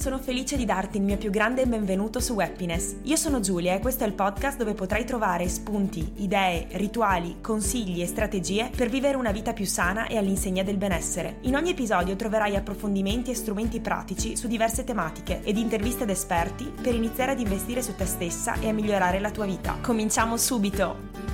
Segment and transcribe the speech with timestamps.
[0.00, 2.94] Sono felice di darti il mio più grande benvenuto su Happiness.
[3.02, 8.00] Io sono Giulia e questo è il podcast dove potrai trovare spunti, idee, rituali, consigli
[8.00, 11.36] e strategie per vivere una vita più sana e all'insegna del benessere.
[11.42, 16.72] In ogni episodio troverai approfondimenti e strumenti pratici su diverse tematiche ed interviste ad esperti
[16.80, 19.76] per iniziare ad investire su te stessa e a migliorare la tua vita.
[19.82, 21.29] Cominciamo subito!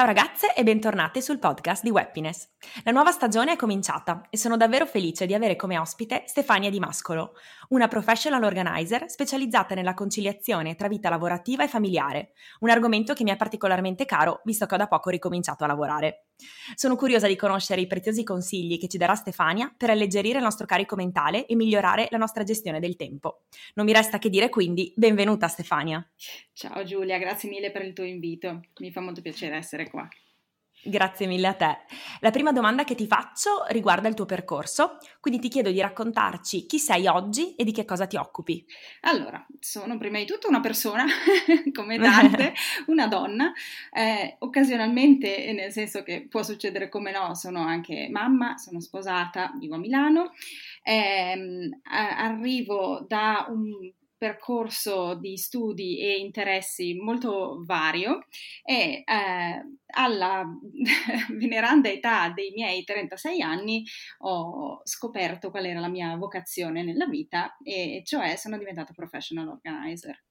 [0.00, 2.48] Ciao ragazze e bentornate sul podcast di Happiness.
[2.84, 6.78] La nuova stagione è cominciata e sono davvero felice di avere come ospite Stefania Di
[6.78, 7.34] Mascolo,
[7.68, 13.30] una professional organizer specializzata nella conciliazione tra vita lavorativa e familiare, un argomento che mi
[13.30, 16.29] è particolarmente caro visto che ho da poco ricominciato a lavorare.
[16.74, 20.66] Sono curiosa di conoscere i preziosi consigli che ci darà Stefania per alleggerire il nostro
[20.66, 23.42] carico mentale e migliorare la nostra gestione del tempo.
[23.74, 26.06] Non mi resta che dire quindi benvenuta Stefania.
[26.52, 30.08] Ciao Giulia, grazie mille per il tuo invito, mi fa molto piacere essere qua.
[30.82, 31.78] Grazie mille a te.
[32.20, 36.64] La prima domanda che ti faccio riguarda il tuo percorso, quindi ti chiedo di raccontarci
[36.64, 38.64] chi sei oggi e di che cosa ti occupi.
[39.02, 41.04] Allora, sono prima di tutto una persona,
[41.74, 42.54] come tante,
[42.88, 43.52] una donna,
[43.92, 49.74] eh, occasionalmente, nel senso che può succedere come no, sono anche mamma, sono sposata, vivo
[49.74, 50.32] a Milano,
[50.82, 58.26] eh, arrivo da un percorso di studi e interessi molto vario
[58.62, 59.62] e eh,
[59.94, 60.44] alla
[61.32, 63.82] veneranda età dei miei 36 anni
[64.18, 70.22] ho scoperto qual era la mia vocazione nella vita e cioè sono diventata professional organizer.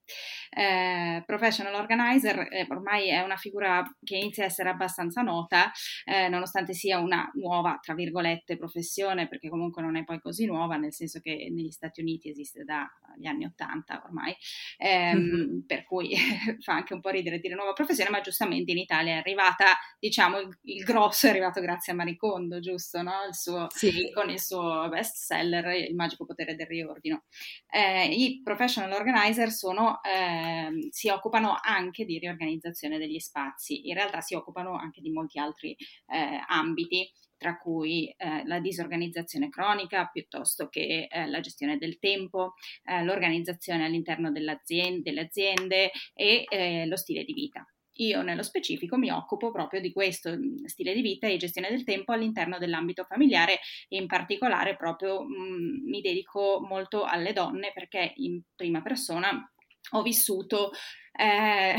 [0.49, 5.71] Eh, professional organizer eh, ormai è una figura che inizia a essere abbastanza nota,
[6.05, 10.77] eh, nonostante sia una nuova, tra virgolette, professione, perché comunque non è poi così nuova,
[10.77, 14.35] nel senso che negli Stati Uniti esiste dagli anni 80 ormai,
[14.83, 15.59] mm-hmm.
[15.65, 16.15] per cui
[16.61, 20.39] fa anche un po' ridere dire nuova professione, ma giustamente in Italia è arrivata, diciamo,
[20.39, 23.01] il, il grosso è arrivato grazie a Maricondo, giusto?
[23.01, 23.13] No?
[23.27, 24.11] Il suo, sì.
[24.13, 27.23] Con il suo best seller, Il magico potere del riordino.
[27.69, 34.21] Eh, I professional organizer sono eh, si occupano anche di riorganizzazione degli spazi, in realtà
[34.21, 35.75] si occupano anche di molti altri
[36.07, 42.55] eh, ambiti tra cui eh, la disorganizzazione cronica piuttosto che eh, la gestione del tempo,
[42.83, 47.65] eh, l'organizzazione all'interno delle aziende e eh, lo stile di vita.
[47.99, 51.83] Io nello specifico mi occupo proprio di questo mm, stile di vita e gestione del
[51.83, 57.71] tempo all'interno dell'ambito familiare e in particolare proprio mh, mm, mi dedico molto alle donne
[57.73, 59.49] perché in prima persona
[59.91, 60.71] ho vissuto
[61.19, 61.75] eh,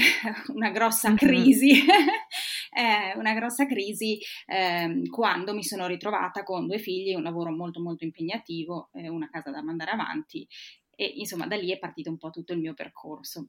[0.48, 1.82] una grossa crisi,
[2.70, 7.80] eh, una grossa crisi eh, quando mi sono ritrovata con due figli, un lavoro molto
[7.80, 10.46] molto impegnativo, una casa da mandare avanti
[10.94, 13.48] e insomma da lì è partito un po' tutto il mio percorso.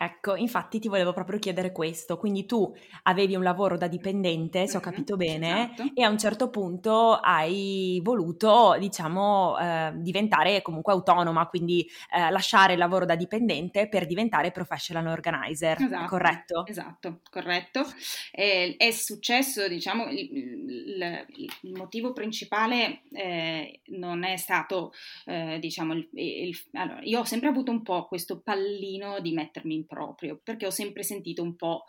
[0.00, 2.72] Ecco, infatti ti volevo proprio chiedere questo, quindi tu
[3.02, 5.90] avevi un lavoro da dipendente, se ho capito bene, esatto.
[5.92, 12.74] e a un certo punto hai voluto, diciamo, eh, diventare comunque autonoma, quindi eh, lasciare
[12.74, 16.66] il lavoro da dipendente per diventare professional organizer, esatto, corretto?
[16.66, 17.84] Esatto, corretto.
[18.30, 21.26] Eh, è successo, diciamo, il, il,
[21.62, 24.92] il motivo principale eh, non è stato,
[25.24, 29.86] eh, diciamo, il, allora, io ho sempre avuto un po' questo pallino di mettermi in
[29.88, 31.86] proprio, perché ho sempre sentito un po'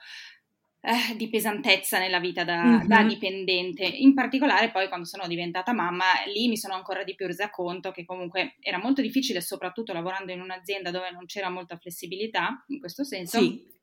[0.81, 2.87] eh, di pesantezza nella vita da, mm-hmm.
[2.87, 3.83] da, dipendente.
[3.83, 7.91] In particolare poi quando sono diventata mamma, lì mi sono ancora di più resa conto
[7.91, 12.79] che comunque era molto difficile, soprattutto lavorando in un'azienda dove non c'era molta flessibilità, in
[12.79, 13.39] questo senso.
[13.39, 13.77] Sì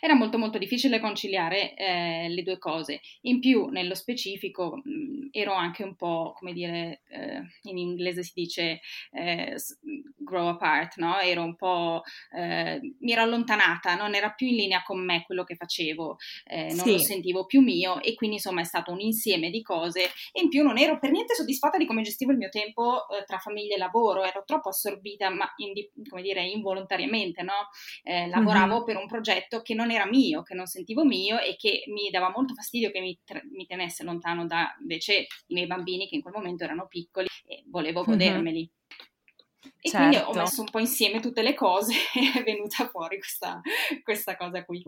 [0.00, 3.00] era molto molto difficile conciliare eh, le due cose.
[3.22, 8.32] In più, nello specifico, mh, ero anche un po', come dire, eh, in inglese si
[8.34, 8.80] dice
[9.12, 9.56] eh,
[10.16, 11.18] grow apart, no?
[11.18, 12.02] Ero un po',
[12.36, 16.16] eh, mi ero allontanata, non era più in linea con me quello che facevo,
[16.46, 16.92] eh, non sì.
[16.92, 20.48] lo sentivo più mio e quindi insomma è stato un insieme di cose e in
[20.48, 23.74] più non ero per niente soddisfatta di come gestivo il mio tempo eh, tra famiglia
[23.74, 25.72] e lavoro, ero troppo assorbita, ma in,
[26.08, 27.68] come dire, involontariamente, no?
[28.04, 28.84] lavoravo mm-hmm.
[28.84, 32.30] per un progetto che non era mio, che non sentivo mio e che mi dava
[32.30, 33.18] molto fastidio che mi,
[33.52, 37.64] mi tenesse lontano da invece i miei bambini che in quel momento erano piccoli e
[37.66, 38.58] volevo godermeli.
[38.58, 38.78] Mm-hmm.
[39.82, 39.98] E certo.
[39.98, 40.38] quindi ho certo.
[40.38, 43.60] messo un po' insieme tutte le cose e è venuta fuori questa,
[44.02, 44.82] questa cosa qui.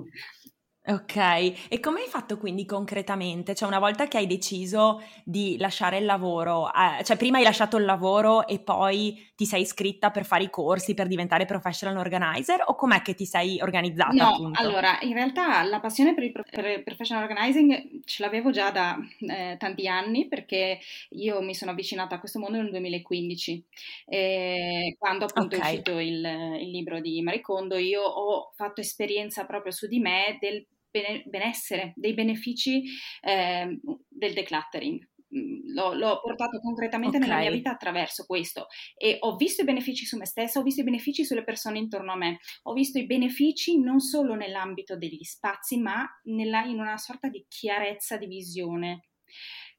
[0.84, 3.54] Ok, e come hai fatto quindi concretamente?
[3.54, 7.76] Cioè una volta che hai deciso di lasciare il lavoro, eh, cioè prima hai lasciato
[7.76, 12.64] il lavoro e poi ti sei iscritta per fare i corsi, per diventare professional organizer
[12.66, 14.12] o com'è che ti sei organizzata?
[14.12, 14.60] No, appunto?
[14.60, 18.98] allora in realtà la passione per il, per il professional organizing ce l'avevo già da
[19.20, 20.80] eh, tanti anni perché
[21.10, 23.64] io mi sono avvicinata a questo mondo nel 2015
[24.06, 25.68] e quando appunto okay.
[25.68, 30.38] è uscito il, il libro di Maricondo io ho fatto esperienza proprio su di me
[30.40, 30.66] del
[31.24, 32.84] benessere, dei benefici
[33.20, 35.10] eh, del decluttering.
[35.34, 37.28] Mm, l'ho, l'ho, portato concretamente okay.
[37.28, 40.82] nella mia vita attraverso questo e ho visto i benefici su me stessa, ho visto
[40.82, 45.22] i benefici sulle persone intorno a me, ho visto i benefici non solo nell'ambito degli
[45.22, 49.08] spazi, ma nella, in una sorta di chiarezza di visione.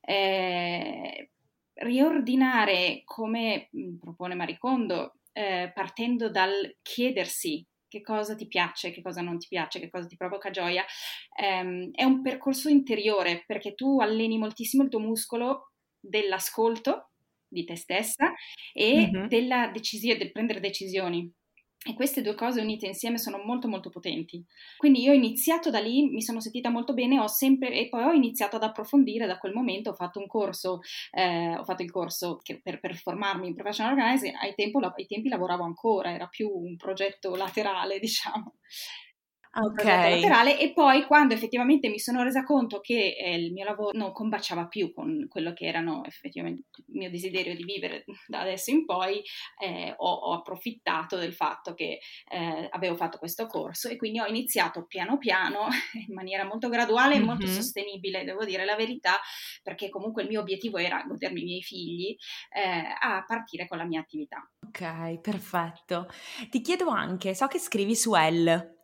[0.01, 1.29] Eh,
[1.75, 9.21] riordinare, come mm, propone Maricondo, eh, partendo dal chiedersi che cosa ti piace, che cosa
[9.21, 10.83] non ti piace, che cosa ti provoca gioia,
[11.39, 17.11] ehm, è un percorso interiore perché tu alleni moltissimo il tuo muscolo dell'ascolto
[17.47, 18.33] di te stessa
[18.73, 19.27] e mm-hmm.
[19.27, 21.31] della decisione, del prendere decisioni.
[21.85, 24.41] E queste due cose unite insieme sono molto molto potenti.
[24.77, 28.11] Quindi io ho iniziato da lì, mi sono sentita molto bene sempre, e poi ho
[28.11, 30.79] iniziato ad approfondire da quel momento, ho fatto un corso,
[31.11, 35.27] eh, ho fatto il corso per, per, formarmi in professional organizing, ai, tempo, ai tempi
[35.27, 38.53] lavoravo ancora, era più un progetto laterale diciamo
[39.53, 40.15] okay.
[40.15, 44.11] laterale e poi quando effettivamente mi sono resa conto che eh, il mio lavoro non
[44.11, 48.85] combaciava più con quello che erano effettivamente il mio desiderio di vivere da adesso in
[48.85, 49.21] poi,
[49.59, 54.25] eh, ho, ho, approfittato del fatto che eh, avevo fatto questo corso e quindi ho
[54.25, 55.67] iniziato piano piano,
[56.07, 57.27] in maniera molto graduale e mm-hmm.
[57.27, 59.19] molto sostenibile, devo dire la verità,
[59.61, 62.15] perché comunque il mio obiettivo era godermi i miei figli,
[62.51, 64.47] eh, a partire con la mia attività.
[64.67, 66.07] Ok, perfetto.
[66.49, 68.83] Ti chiedo anche, so che scrivi su Elle.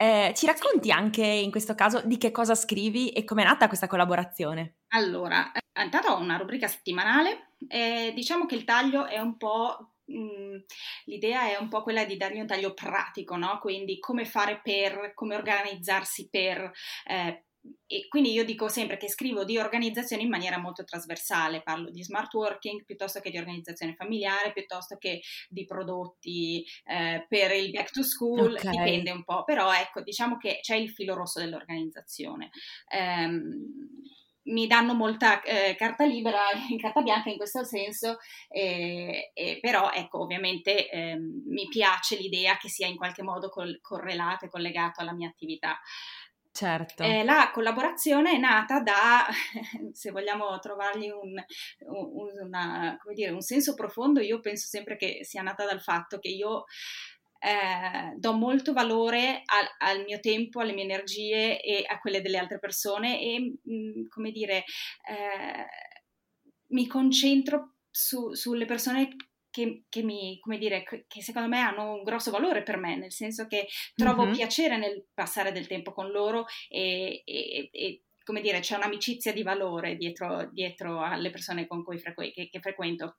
[0.00, 3.88] Eh, ci racconti anche in questo caso di che cosa scrivi e com'è nata questa
[3.88, 4.76] collaborazione?
[4.92, 9.94] Allora, eh, intanto ho una rubrica settimanale, eh, diciamo che il taglio è un po'
[10.08, 10.56] mm,
[11.06, 13.58] l'idea è un po' quella di dargli un taglio pratico, no?
[13.58, 16.70] Quindi come fare per, come organizzarsi per,
[17.04, 17.46] eh,
[17.88, 22.04] e quindi io dico sempre che scrivo di organizzazione in maniera molto trasversale, parlo di
[22.04, 27.90] smart working piuttosto che di organizzazione familiare, piuttosto che di prodotti eh, per il back
[27.90, 28.70] to school, okay.
[28.70, 32.50] dipende un po', però ecco, diciamo che c'è il filo rosso dell'organizzazione.
[32.92, 34.02] Um,
[34.48, 38.18] mi danno molta eh, carta libera, in carta bianca in questo senso,
[38.48, 43.80] eh, eh, però ecco, ovviamente ehm, mi piace l'idea che sia in qualche modo col-
[43.80, 45.78] correlato e collegato alla mia attività.
[46.58, 47.04] Certo.
[47.04, 49.24] Eh, la collaborazione è nata da,
[49.92, 51.40] se vogliamo trovargli un,
[51.86, 56.26] un, una, dire, un, senso profondo, io penso sempre che sia nata dal fatto che
[56.26, 56.64] io
[57.38, 62.38] eh, do molto valore al, al, mio tempo, alle mie energie e a quelle delle
[62.38, 64.64] altre persone e, mh, mm, come dire,
[65.08, 65.66] eh,
[66.70, 69.14] mi concentro su, sulle persone
[69.50, 73.12] che, che, mi, come dire, che secondo me hanno un grosso valore per me, nel
[73.12, 74.32] senso che trovo mm-hmm.
[74.32, 79.42] piacere nel passare del tempo con loro e, e, e come dire, c'è un'amicizia di
[79.42, 83.16] valore dietro, dietro alle persone con cui frequ- che, che frequento.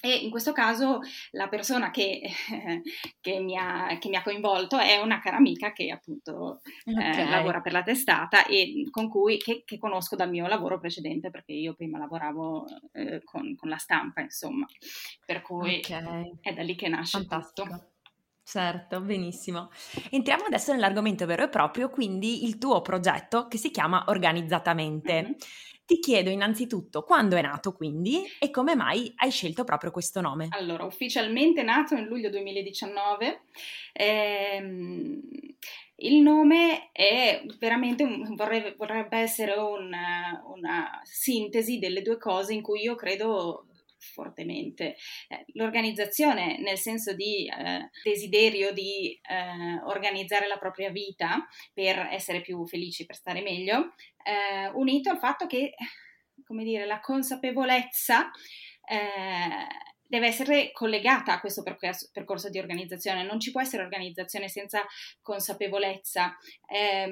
[0.00, 1.00] E in questo caso
[1.32, 2.20] la persona che,
[3.20, 7.26] che, mi ha, che, mi ha, coinvolto è una cara amica che appunto eh, okay.
[7.26, 11.30] eh, lavora per la testata e con cui, che, che, conosco dal mio lavoro precedente
[11.30, 14.66] perché io prima lavoravo eh, con, con, la stampa insomma,
[15.24, 16.38] per cui okay.
[16.40, 17.68] è da lì che nasce Fantastico.
[17.68, 17.96] tutto.
[18.48, 19.68] Certo, benissimo.
[20.10, 25.22] Entriamo adesso nell'argomento vero e proprio, quindi il tuo progetto che si chiama Organizzatamente.
[25.22, 25.32] Mm-hmm.
[25.88, 30.48] Ti chiedo innanzitutto quando è nato quindi e come mai hai scelto proprio questo nome.
[30.50, 33.40] Allora, ufficialmente nato nel luglio 2019.
[33.94, 35.18] Ehm,
[35.96, 42.82] il nome è veramente, vorrebbe, vorrebbe essere una, una sintesi delle due cose in cui
[42.82, 43.67] io credo
[44.08, 44.96] fortemente.
[45.28, 52.40] Eh, l'organizzazione nel senso di eh, desiderio di eh, organizzare la propria vita per essere
[52.40, 55.74] più felici, per stare meglio, eh, unito al fatto che,
[56.44, 58.30] come dire, la consapevolezza
[58.88, 59.66] eh,
[60.08, 64.84] deve essere collegata a questo percorso, di organizzazione, non ci può essere organizzazione senza
[65.20, 66.34] consapevolezza.
[66.66, 67.08] Eh,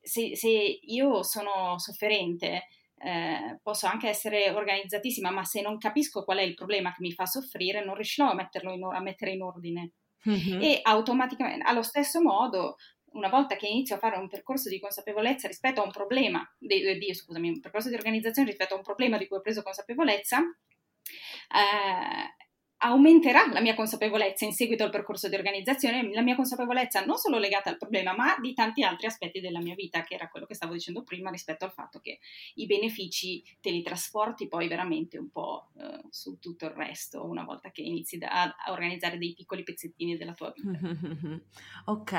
[0.00, 2.66] se, se, io sono sofferente,
[3.02, 7.12] eh, posso anche essere organizzatissima, ma se non capisco qual è il problema che mi
[7.12, 9.92] fa soffrire, non riuscirò a, in, a mettere in ordine.
[10.28, 10.62] Mm-hmm.
[10.62, 12.76] E automaticamente, allo stesso modo,
[13.12, 16.98] una volta che inizio a fare un percorso di consapevolezza rispetto a un problema, di,
[16.98, 20.38] di, scusami, un percorso di organizzazione rispetto a un problema di cui ho preso consapevolezza,
[20.38, 22.41] eh,
[22.84, 27.38] aumenterà la mia consapevolezza in seguito al percorso di organizzazione, la mia consapevolezza non solo
[27.38, 30.54] legata al problema, ma di tanti altri aspetti della mia vita, che era quello che
[30.54, 32.18] stavo dicendo prima rispetto al fatto che
[32.54, 37.44] i benefici te li trasporti poi veramente un po' eh, su tutto il resto, una
[37.44, 40.78] volta che inizi da, a organizzare dei piccoli pezzettini della tua vita.
[41.86, 42.12] ok,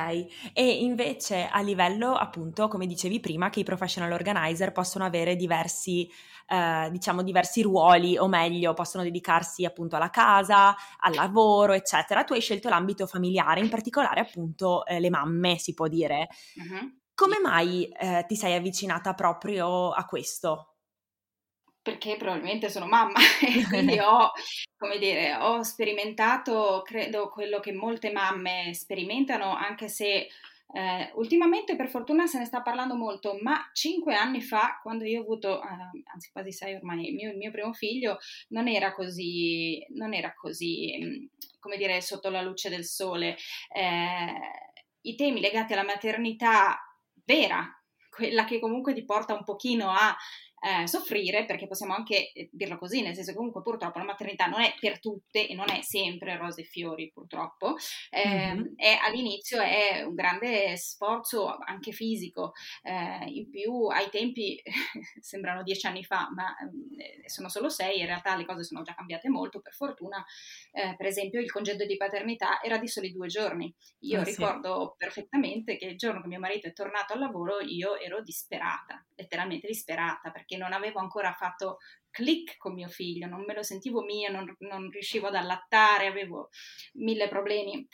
[0.54, 6.10] e invece a livello appunto, come dicevi prima, che i professional organizer possono avere diversi
[6.48, 12.24] eh, diciamo diversi ruoli o meglio possono dedicarsi appunto alla casa, al lavoro eccetera.
[12.24, 16.28] Tu hai scelto l'ambito familiare, in particolare appunto eh, le mamme si può dire.
[16.56, 17.02] Uh-huh.
[17.16, 20.74] Come mai eh, ti sei avvicinata proprio a questo?
[21.84, 24.32] perché probabilmente sono mamma e quindi ho,
[24.78, 30.30] come dire, ho sperimentato, credo, quello che molte mamme sperimentano, anche se
[30.76, 35.20] eh, ultimamente per fortuna se ne sta parlando molto, ma cinque anni fa, quando io
[35.20, 35.68] ho avuto, eh,
[36.12, 38.18] anzi quasi sei ormai, il mio, il mio, primo figlio,
[38.50, 41.26] non era così, non era così, mm,
[41.60, 43.38] come dire, sotto la luce del sole.
[43.72, 44.34] Eh,
[45.02, 46.80] I temi legati alla maternità
[47.24, 47.70] vera,
[48.10, 50.16] quella che comunque ti porta un pochino a
[50.64, 54.46] eh, soffrire, perché possiamo anche eh, dirlo così, nel senso che comunque purtroppo la maternità
[54.46, 57.76] non è per tutte e non è sempre rose e fiori purtroppo,
[58.10, 58.74] eh, mm-hmm.
[58.78, 64.62] è, all'inizio è un grande sforzo anche fisico, eh, in più ai tempi
[65.20, 66.56] sembrano dieci anni fa, ma
[66.98, 70.24] eh, sono solo sei, in realtà le cose sono già cambiate molto, per fortuna,
[70.72, 74.92] eh, per esempio il congedo di paternità era di soli due giorni, io ah, ricordo
[74.92, 75.06] sì.
[75.06, 79.68] perfettamente che il giorno che mio marito è tornato al lavoro io ero disperata, letteralmente
[79.68, 81.78] disperata, perché perché non avevo ancora fatto
[82.10, 86.50] click con mio figlio, non me lo sentivo mio, non, non riuscivo ad allattare, avevo
[86.94, 87.88] mille problemi.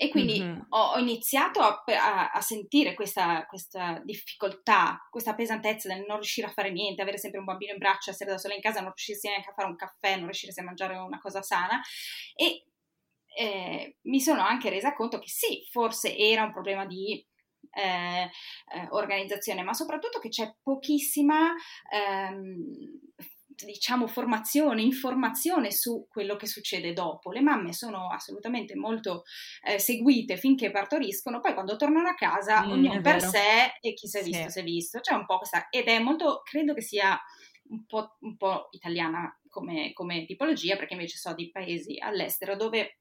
[0.00, 0.60] E quindi mm-hmm.
[0.68, 6.46] ho, ho, iniziato a, a, a sentire questa, questa, difficoltà, questa pesantezza del non riuscire
[6.46, 8.92] a fare niente, avere sempre un bambino in braccio, essere da sola in casa, non
[8.94, 11.80] riuscire neanche a fare un caffè, non riuscire a mangiare una cosa sana.
[12.36, 12.66] E
[13.36, 17.24] eh, mi sono anche resa conto che sì, forse era un problema di
[17.70, 21.54] eh, eh, organizzazione, ma soprattutto che c'è pochissima
[21.90, 23.00] ehm,
[23.64, 27.32] diciamo formazione, informazione su quello che succede dopo.
[27.32, 29.24] Le mamme sono assolutamente molto
[29.64, 34.06] eh, seguite finché partoriscono, poi quando tornano a casa mm, ognuno per sé e chi
[34.06, 34.50] si è visto sì.
[34.50, 35.00] si è visto.
[35.00, 37.20] C'è un po' questa ed è molto credo che sia
[37.70, 42.98] un po', un po italiana come, come tipologia, perché invece so di paesi all'estero dove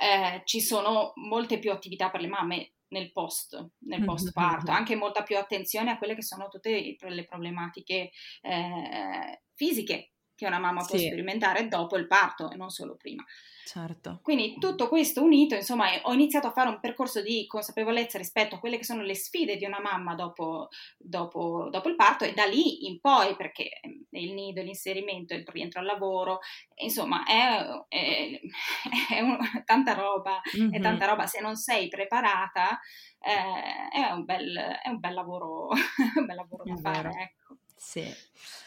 [0.00, 4.96] eh, ci sono molte più attività per le mamme nel post, nel post parto, anche
[4.96, 8.10] molta più attenzione a quelle che sono tutte le problematiche
[8.42, 10.90] eh, fisiche che una mamma sì.
[10.90, 13.24] può sperimentare dopo il parto e non solo prima.
[13.64, 14.20] Certo.
[14.22, 18.60] Quindi tutto questo unito, insomma, ho iniziato a fare un percorso di consapevolezza rispetto a
[18.60, 22.44] quelle che sono le sfide di una mamma dopo, dopo, dopo il parto e da
[22.44, 23.80] lì in poi, perché
[24.10, 26.38] il nido, l'inserimento, il rientro al lavoro,
[26.76, 28.40] insomma, è, è,
[29.16, 30.72] è un, tanta roba, mm-hmm.
[30.72, 31.26] è tanta roba.
[31.26, 32.78] Se non sei preparata,
[33.18, 35.68] eh, è, un bel, è un bel lavoro,
[36.16, 37.56] un bel lavoro da fare, ecco.
[37.76, 38.66] Sì.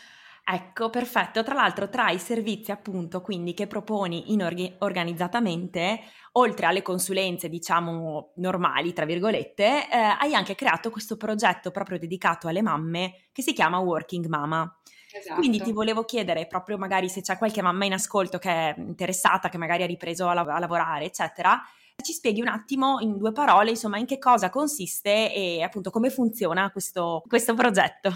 [0.53, 1.43] Ecco, perfetto.
[1.43, 6.01] Tra l'altro, tra i servizi appunto quindi che proponi inorg- organizzatamente,
[6.34, 12.50] oltre alle consulenze, diciamo, normali, tra virgolette, eh, hai anche creato questo progetto proprio dedicato
[12.50, 14.77] alle mamme che si chiama Working Mama.
[15.13, 15.39] Esatto.
[15.39, 19.48] Quindi ti volevo chiedere proprio magari se c'è qualche mamma in ascolto che è interessata,
[19.48, 21.62] che magari ha ripreso a, lav- a lavorare, eccetera,
[22.01, 26.10] ci spieghi un attimo in due parole, insomma, in che cosa consiste e appunto come
[26.10, 28.15] funziona questo, questo progetto.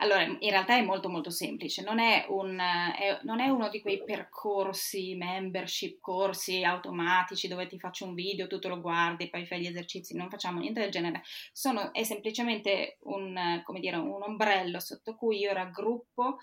[0.00, 3.80] Allora, in realtà è molto molto semplice, non è, un, è, non è, uno di
[3.80, 9.44] quei percorsi, membership, corsi automatici dove ti faccio un video, tu te lo guardi, poi
[9.44, 14.78] fai gli esercizi, non facciamo niente del genere, Sono, è semplicemente un, dire, un ombrello
[14.78, 16.38] sotto cui io raggruppo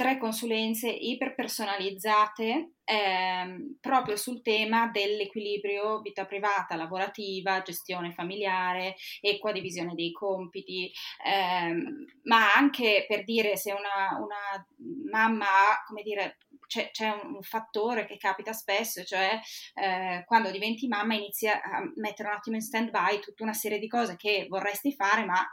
[0.00, 9.94] tre consulenze iperpersonalizzate ehm, proprio sul tema dell'equilibrio vita privata, lavorativa, gestione familiare, equa divisione
[9.94, 10.90] dei compiti,
[11.22, 14.66] ehm, ma anche per dire se una, una
[15.10, 19.38] mamma ha, come dire, c'è, c'è, un fattore che capita spesso, cioè
[19.74, 21.60] eh, quando diventi mamma inizi a
[21.96, 25.46] mettere un attimo in stand by tutta una serie di cose che vorresti fare, ma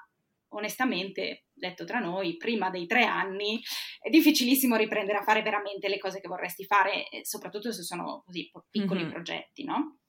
[0.49, 3.59] onestamente, detto tra noi, prima dei tre anni
[3.99, 8.21] è difficilissimo riprendere a fare veramente le cose che vorresti fare, eh, soprattutto se sono
[8.25, 9.11] così piccoli mm-hmm.
[9.11, 9.99] progetti, no?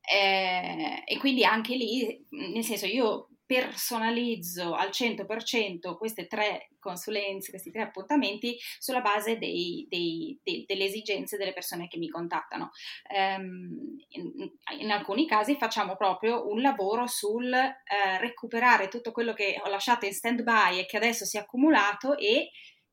[0.00, 7.70] Eh, e quindi anche lì, nel senso, io personalizzo al 100% queste tre consulenze, questi
[7.70, 12.72] tre appuntamenti sulla base dei, dei, dei, delle esigenze delle persone che mi contattano.
[13.08, 14.50] Um, in,
[14.80, 20.04] in, alcuni casi facciamo proprio un lavoro sul uh, recuperare tutto quello che ho lasciato
[20.04, 22.50] in stand by e che adesso si è accumulato e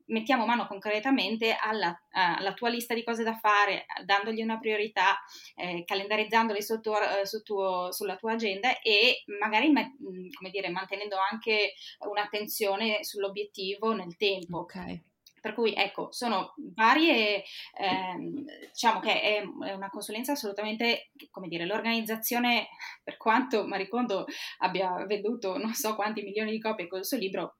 [0.07, 5.17] mettiamo mano concretamente alla, alla, tua lista di cose da fare, dandogli una priorità,
[5.55, 11.15] eh, calendarizzandoli sul tuo, sul tuo, sulla tua agenda e magari mm, come dire, mantenendo
[11.17, 14.59] anche un'attenzione sull'obiettivo nel tempo.
[14.59, 15.01] Okay.
[15.45, 17.43] Per cui ecco, sono varie,
[17.77, 22.69] ehm, diciamo che è, è, una consulenza assolutamente, come dire, l'organizzazione,
[23.03, 24.25] per quanto Maricondo
[24.59, 27.57] abbia venduto non so quanti milioni di copie con il suo libro,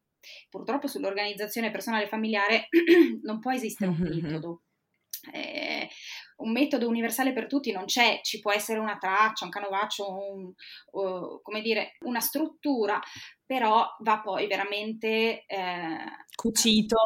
[0.49, 2.67] Purtroppo sull'organizzazione personale e familiare
[3.23, 4.63] non può esistere un metodo.
[5.31, 5.89] eh,
[6.37, 10.51] un metodo universale per tutti non c'è, ci può essere una traccia, un canovaccio, un,
[10.91, 12.99] uh, come dire, una struttura,
[13.45, 15.97] però va poi veramente eh,
[16.35, 16.97] cucito.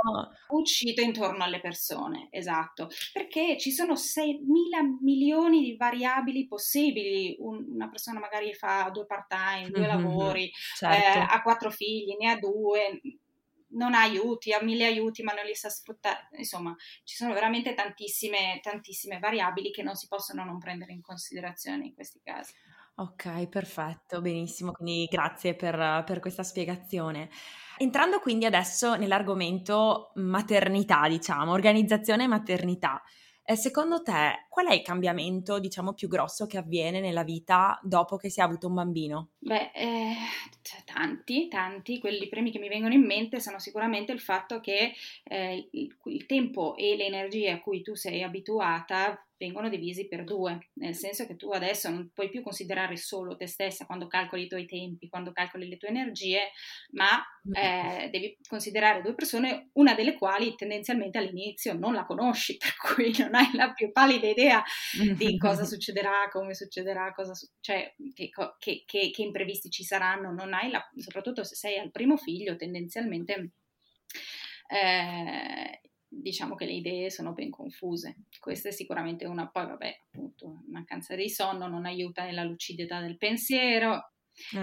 [0.48, 7.65] cucito intorno alle persone, esatto, perché ci sono 6 mila milioni di variabili possibili, un,
[7.69, 11.19] una persona magari fa due part time, due mm-hmm, lavori, certo.
[11.19, 13.01] eh, ha quattro figli, ne ha due,
[13.72, 17.74] non ha aiuti, ha mille aiuti ma non li sa sfruttare, insomma ci sono veramente
[17.74, 22.53] tantissime, tantissime variabili che non si possono non prendere in considerazione in questi casi.
[22.99, 27.29] Ok, perfetto, benissimo, quindi grazie per, per questa spiegazione.
[27.77, 33.01] Entrando quindi adesso nell'argomento maternità, diciamo, organizzazione maternità.
[33.41, 38.17] Eh, secondo te, qual è il cambiamento, diciamo, più grosso che avviene nella vita dopo
[38.17, 39.29] che si è avuto un bambino?
[39.39, 40.15] Beh, eh,
[40.83, 41.99] tanti, tanti.
[41.99, 46.25] Quelli primi che mi vengono in mente sono sicuramente il fatto che eh, il, il
[46.25, 51.25] tempo e le energie a cui tu sei abituata vengono divisi per due, nel senso
[51.25, 55.08] che tu adesso non puoi più considerare solo te stessa quando calcoli i tuoi tempi,
[55.08, 56.51] quando calcoli le tue energie,
[56.91, 62.75] ma eh, devi considerare due persone, una delle quali tendenzialmente all'inizio non la conosci, per
[62.75, 64.62] cui non hai la più pallida idea
[65.15, 67.31] di cosa succederà, come succederà, cosa
[67.62, 71.91] cioè che, che, che, che, imprevisti ci saranno, non hai la, soprattutto se sei al
[71.91, 73.51] primo figlio, tendenzialmente
[74.67, 78.15] eh, diciamo che le idee sono ben confuse.
[78.39, 83.17] Questa è sicuramente una, poi vabbè, appunto, mancanza di sonno non aiuta nella lucidità del
[83.17, 84.13] pensiero,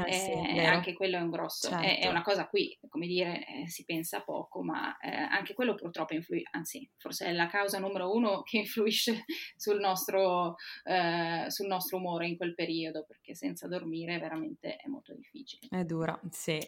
[0.06, 1.85] eh, sì, eh, anche quello è un grosso, certo.
[1.85, 2.11] è, è, certo.
[2.11, 6.49] una cosa qui, come dire, eh, si pensa poco, ma eh, anche quello purtroppo influisce,
[6.52, 9.25] anzi, forse è la causa numero uno che influisce
[9.56, 10.56] sul nostro,
[11.49, 15.66] sul nostro umore in quel periodo, perché senza dormire veramente è molto difficile.
[15.71, 16.59] È dura, sì.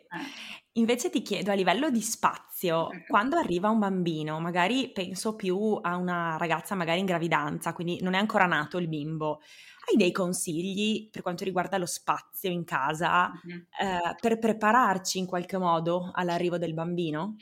[0.72, 3.06] Invece ti chiedo a livello di spazio, mm-hmm.
[3.08, 8.14] quando arriva un bambino, magari penso più a una ragazza magari in gravidanza, quindi non
[8.14, 9.40] è ancora nato il bimbo,
[9.90, 13.58] hai dei consigli per quanto riguarda lo spazio in casa mm-hmm.
[13.80, 17.36] eh, per prepararci in qualche modo all'arrivo del bambino?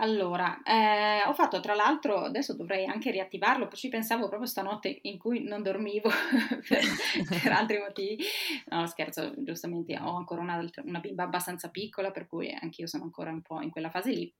[0.00, 5.18] Allora, eh, ho fatto tra l'altro, adesso dovrei anche riattivarlo, ci pensavo proprio stanotte in
[5.18, 6.08] cui non dormivo
[6.68, 6.84] per,
[7.28, 8.24] per, altri motivi.
[8.66, 13.30] No, scherzo, giustamente ho ancora una, una bimba abbastanza piccola, per cui anch'io sono ancora
[13.30, 14.32] un po' in quella fase lì.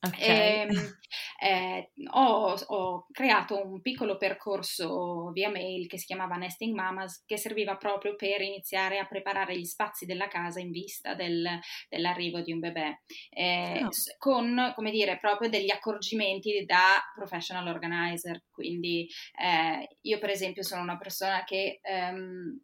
[0.00, 0.68] Okay.
[0.68, 0.68] Eh,
[1.40, 7.36] eh, ho, ho, creato un piccolo percorso via mail che si chiamava Nesting Mamas che
[7.36, 11.48] serviva proprio per iniziare a preparare gli spazi della casa in vista del,
[11.88, 12.98] dell'arrivo di un bebè
[13.30, 13.88] eh, oh.
[14.18, 20.82] con come dire proprio degli accorgimenti da professional organizer quindi eh, io per esempio sono
[20.82, 22.56] una persona che um,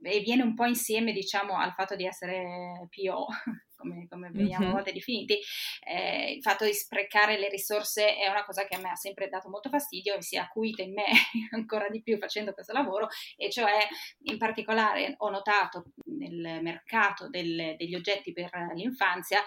[0.00, 3.26] e viene un po' insieme diciamo al fatto di essere PO
[3.78, 4.72] come, come veniamo mm-hmm.
[4.72, 5.38] a volte definiti,
[5.86, 9.28] eh, il fatto di sprecare le risorse è una cosa che a me ha sempre
[9.28, 11.04] dato molto fastidio e si è acuita in me
[11.52, 13.86] ancora di più facendo questo lavoro, e cioè
[14.24, 19.42] in particolare ho notato nel mercato del, degli oggetti per l'infanzia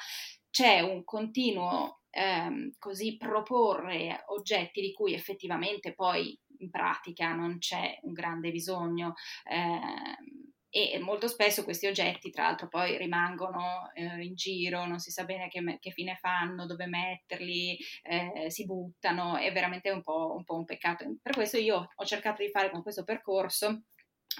[0.49, 7.97] c'è un continuo ehm, così proporre oggetti di cui effettivamente poi in pratica non c'è
[8.03, 9.15] un grande bisogno.
[9.43, 15.11] Eh, e molto spesso questi oggetti tra l'altro poi rimangono eh, in giro, non si
[15.11, 20.33] sa bene che, che fine fanno, dove metterli, eh, si buttano, è veramente un po',
[20.33, 21.05] un po' un peccato.
[21.21, 23.83] Per questo io ho cercato di fare con questo percorso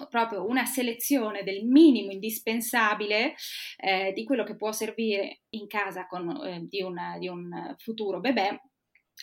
[0.10, 3.36] proprio una selezione del minimo indispensabile
[3.76, 8.22] eh, di quello che può servire in casa con, eh, di, una, di un futuro
[8.22, 8.58] bebè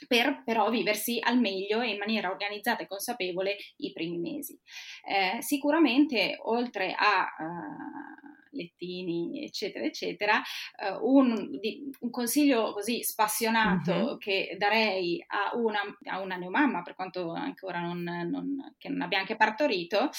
[0.06, 4.58] per però viversi al meglio e in maniera organizzata e consapevole i primi mesi.
[5.06, 10.42] Eh, sicuramente oltre a uh, lettini, eccetera, eccetera,
[10.90, 14.16] uh, un, di, un, consiglio così spassionato mm-hmm.
[14.18, 19.18] che darei a una, a una neomamma, per quanto ancora non, non, che non abbia
[19.18, 20.10] anche partorito,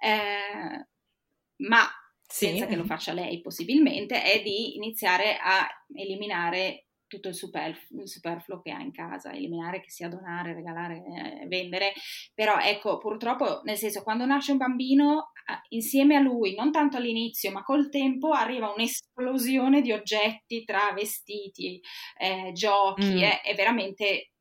[0.00, 0.86] eh,
[1.58, 1.84] ma
[2.26, 2.46] sì.
[2.46, 8.08] senza che lo faccia lei possibilmente, è di iniziare a eliminare tutto il, superf- il,
[8.08, 11.92] superfluo che ha in casa, eliminare che sia donare, regalare, eh, vendere,
[12.34, 15.32] però ecco purtroppo nel senso quando nasce un bambino
[15.68, 21.80] insieme a lui, non tanto all'inizio ma col tempo arriva un'esplosione di oggetti tra vestiti,
[22.18, 23.18] eh, giochi, mm.
[23.18, 24.32] è, è veramente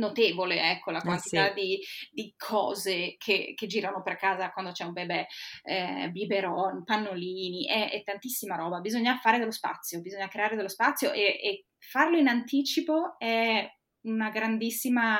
[0.00, 1.54] notevole, ecco, la eh, quantità eh sì.
[1.54, 1.78] di,
[2.10, 5.26] di, cose che, che, girano per casa quando c'è un bebè,
[5.62, 11.12] eh, biberon, pannolini, è, è, tantissima roba, bisogna fare dello spazio, bisogna creare dello spazio
[11.12, 13.70] e, e farlo in anticipo è
[14.02, 15.18] una grandissima,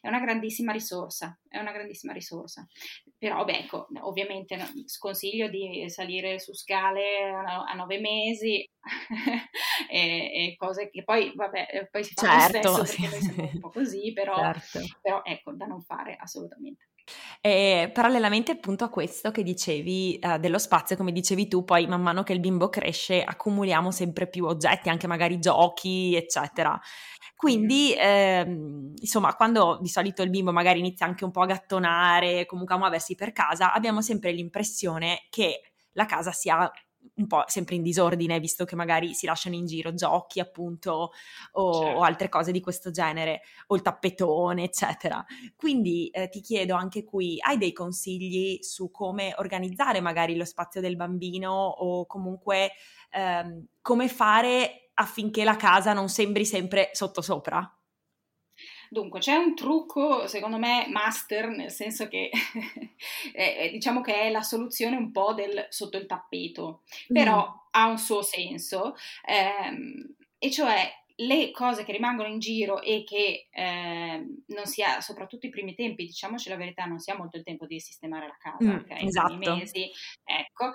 [0.00, 2.66] è una grandissima risorsa, è una grandissima risorsa.
[3.18, 8.68] Però, beh, ecco, ovviamente no, sconsiglio di salire su scale a, nove mesi
[9.90, 13.00] e, e, cose che poi, vabbè, poi si fa certo, lo stesso sì.
[13.02, 14.80] perché noi siamo un po' così, però, certo.
[15.00, 16.88] però ecco, da non fare assolutamente.
[17.40, 22.00] E parallelamente appunto a questo che dicevi eh, dello spazio, come dicevi tu, poi man
[22.02, 26.78] mano che il bimbo cresce accumuliamo sempre più oggetti, anche magari giochi, eccetera.
[27.36, 32.46] Quindi, ehm, insomma, quando di solito il bimbo magari inizia anche un po' a gattonare,
[32.46, 35.60] comunque a muoversi per casa, abbiamo sempre l'impressione che
[35.92, 36.70] la casa sia
[37.16, 41.12] un po' sempre in disordine, visto che magari si lasciano in giro giochi, appunto,
[41.52, 41.98] o, certo.
[41.98, 45.24] o altre cose di questo genere, o il tappetone, eccetera.
[45.56, 50.80] Quindi eh, ti chiedo anche qui, hai dei consigli su come organizzare magari lo spazio
[50.80, 52.72] del bambino o comunque
[53.10, 57.78] ehm, come fare affinché la casa non sembri sempre sottosopra?
[58.94, 62.30] Dunque, c'è un trucco, secondo me, master, nel senso che
[63.34, 67.56] eh, diciamo che è la soluzione un po' del sotto il tappeto, però mm.
[67.72, 68.94] ha un suo senso,
[69.26, 75.00] ehm, e cioè le cose che rimangono in giro e che eh, non si ha,
[75.00, 78.28] soprattutto i primi tempi, diciamoci la verità, non si ha molto il tempo di sistemare
[78.28, 79.02] la casa, mm, ok?
[79.02, 79.34] Esatto.
[79.34, 79.90] mesi,
[80.22, 80.70] ecco,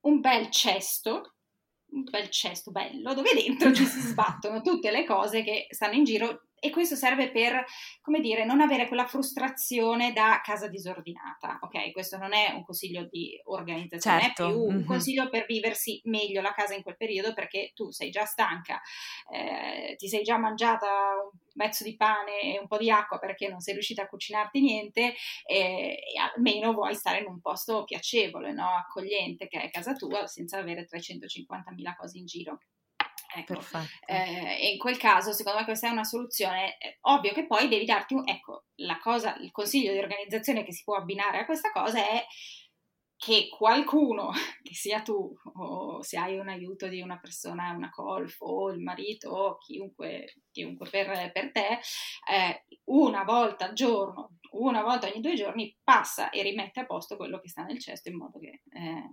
[0.00, 1.34] un bel cesto,
[1.90, 6.04] un bel cesto bello, dove dentro ci si sbattono tutte le cose che stanno in
[6.04, 7.62] giro e questo serve per,
[8.00, 11.92] come dire, non avere quella frustrazione da casa disordinata, ok?
[11.92, 14.46] Questo non è un consiglio di organizzazione, certo.
[14.46, 18.08] è più un consiglio per viversi meglio la casa in quel periodo perché tu sei
[18.08, 18.80] già stanca,
[19.30, 23.46] eh, ti sei già mangiata un pezzo di pane e un po' di acqua perché
[23.48, 28.54] non sei riuscita a cucinarti niente e, e almeno vuoi stare in un posto piacevole,
[28.54, 28.74] no?
[28.74, 32.58] accogliente che è casa tua senza avere 350.000 cose in giro.
[33.36, 33.60] Ecco,
[34.06, 36.76] eh, e in quel caso, secondo me, questa è una soluzione.
[36.78, 38.28] È ovvio che poi devi darti un.
[38.28, 42.24] Ecco, la cosa, il consiglio di organizzazione che si può abbinare a questa cosa è
[43.16, 44.30] che qualcuno,
[44.62, 48.80] che sia tu o se hai un aiuto di una persona, una colf o il
[48.80, 51.80] marito o chiunque, chiunque per, per, te,
[52.30, 57.16] eh, una volta al giorno, una volta ogni due giorni passa e rimette a posto
[57.16, 59.08] quello che sta nel cesto in modo che eh,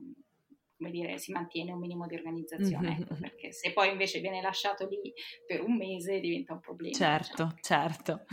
[0.81, 3.01] come dire, si mantiene un minimo di organizzazione, mm-hmm.
[3.01, 5.13] ecco, perché se poi invece viene lasciato lì
[5.45, 6.95] per un mese diventa un problema.
[6.95, 8.25] Certo, certo.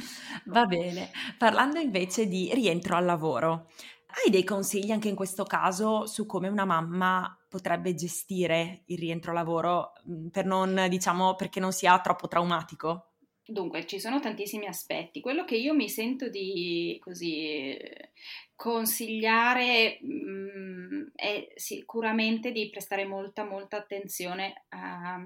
[0.46, 1.10] Va bene.
[1.36, 3.70] Parlando invece di rientro al lavoro,
[4.24, 9.32] hai dei consigli anche in questo caso su come una mamma potrebbe gestire il rientro
[9.32, 13.10] al lavoro mm, per non, diciamo, perché non sia troppo traumatico?
[13.50, 15.22] Dunque, ci sono tantissimi aspetti.
[15.22, 17.74] Quello che io mi sento di così
[18.54, 25.22] consigliare mh, mm, è sicuramente di prestare molta, molta attenzione a,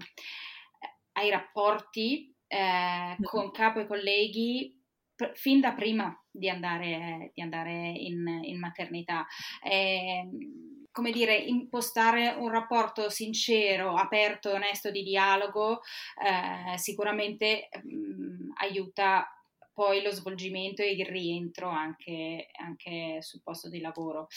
[1.15, 4.81] ai rapporti eh, con capo e colleghi
[5.17, 9.27] pr- fin da prima di andare, di andare in, in, maternità.
[9.61, 10.29] Eh,
[10.93, 15.81] come dire, impostare un rapporto sincero, aperto, onesto di dialogo
[16.23, 19.27] eh, sicuramente mh, mm, aiuta
[19.73, 24.29] poi lo svolgimento e il rientro anche, anche sul posto di lavoro.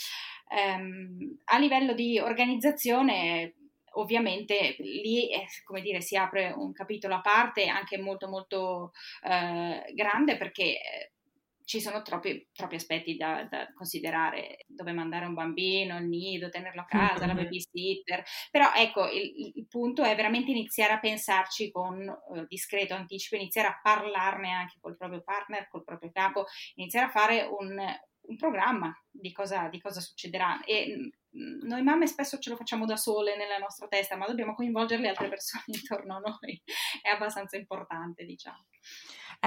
[0.50, 3.56] Um, a livello di organizzazione,
[3.96, 8.92] ovviamente lì eh, come dire, si apre un capitolo a parte anche molto molto
[9.24, 11.12] eh, grande perché eh,
[11.66, 16.82] ci sono troppi, troppi aspetti da, da, considerare, dove mandare un bambino, il nido, tenerlo
[16.82, 22.08] a casa, la babysitter, però ecco il, il punto è veramente iniziare a pensarci con
[22.08, 27.10] uh, discreto anticipo, iniziare a parlarne anche col proprio partner, col proprio capo, iniziare a
[27.12, 27.76] fare un,
[28.28, 30.64] un programma di cosa, di cosa succederà.
[30.64, 30.96] E
[31.36, 35.02] mm, noi mamme spesso ce lo facciamo da sole nella nostra testa, ma dobbiamo coinvolgere
[35.02, 36.62] le altre persone intorno a noi,
[37.02, 38.68] è abbastanza importante diciamo.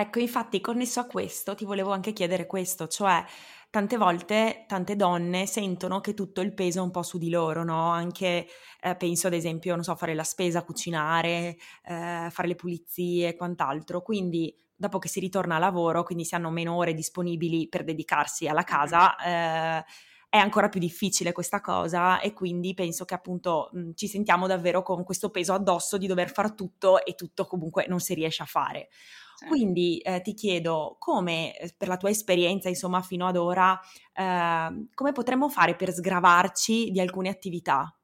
[0.01, 3.25] Ecco, infatti, connesso a questo, ti volevo anche chiedere questo, cioè
[3.69, 7.65] tante volte tante donne sentono che tutto il peso è un po' su di loro,
[7.65, 7.91] no?
[7.91, 8.47] Anche
[8.81, 13.37] eh, penso ad esempio, non so, fare la spesa, cucinare, eh, fare le pulizie e
[13.37, 14.01] quant'altro.
[14.03, 18.47] Quindi dopo che si ritorna a lavoro, quindi si hanno meno ore disponibili per dedicarsi
[18.47, 19.85] alla casa, eh,
[20.31, 24.83] è ancora più difficile questa cosa e quindi penso che appunto mh, ci sentiamo davvero
[24.83, 28.47] con questo peso addosso di dover fare tutto e tutto comunque non si riesce a
[28.47, 28.89] fare.
[29.39, 29.55] Certo.
[29.55, 33.79] Quindi eh, ti chiedo come, eh, per la tua esperienza, insomma, fino ad ora,
[34.13, 37.97] eh, come potremmo fare per sgravarci di alcune attività?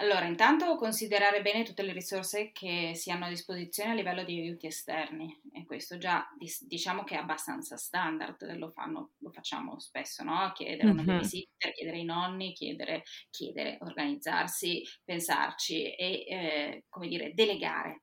[0.00, 4.38] Allora, intanto considerare bene tutte le risorse che si hanno a disposizione a livello di
[4.38, 6.24] aiuti esterni e questo già
[6.60, 10.52] diciamo che è abbastanza standard, lo, fanno, lo facciamo spesso, no?
[10.54, 11.16] Chiedere una mm-hmm.
[11.16, 18.02] babysitter, chiedere ai nonni, chiedere, chiedere, organizzarsi, pensarci e, eh, come dire, delegare,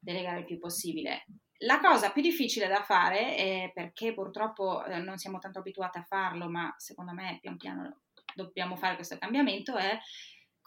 [0.00, 1.24] delegare il più possibile
[1.58, 6.06] la cosa più difficile da fare, è perché purtroppo eh, non siamo tanto abituati a
[6.06, 8.00] farlo, ma secondo me pian piano
[8.34, 9.98] dobbiamo fare questo cambiamento, è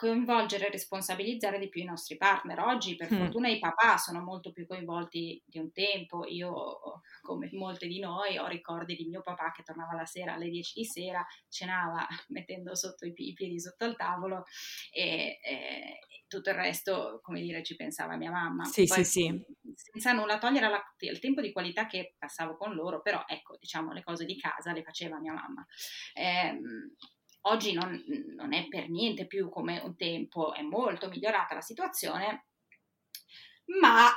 [0.01, 2.57] coinvolgere e responsabilizzare di più i nostri partner.
[2.61, 3.17] Oggi per mm.
[3.17, 8.39] fortuna i papà sono molto più coinvolti di un tempo, io come molte di noi
[8.39, 12.73] ho ricordi di mio papà che tornava la sera alle 10 di sera, cenava mettendo
[12.73, 14.45] sotto i, piedi sotto il tavolo
[14.91, 18.63] e, e, tutto il resto, come dire, ci pensava mia mamma.
[18.63, 19.45] Sì, Poi, sì, sì.
[19.75, 23.91] Senza nulla togliere la, il tempo di qualità che passavo con loro, però ecco, diciamo,
[23.91, 25.63] le cose di casa le faceva mia mamma.
[26.15, 26.57] Eh,
[27.45, 28.03] Oggi non,
[28.35, 32.45] non è per niente più come un tempo, è molto migliorata la situazione,
[33.79, 34.09] ma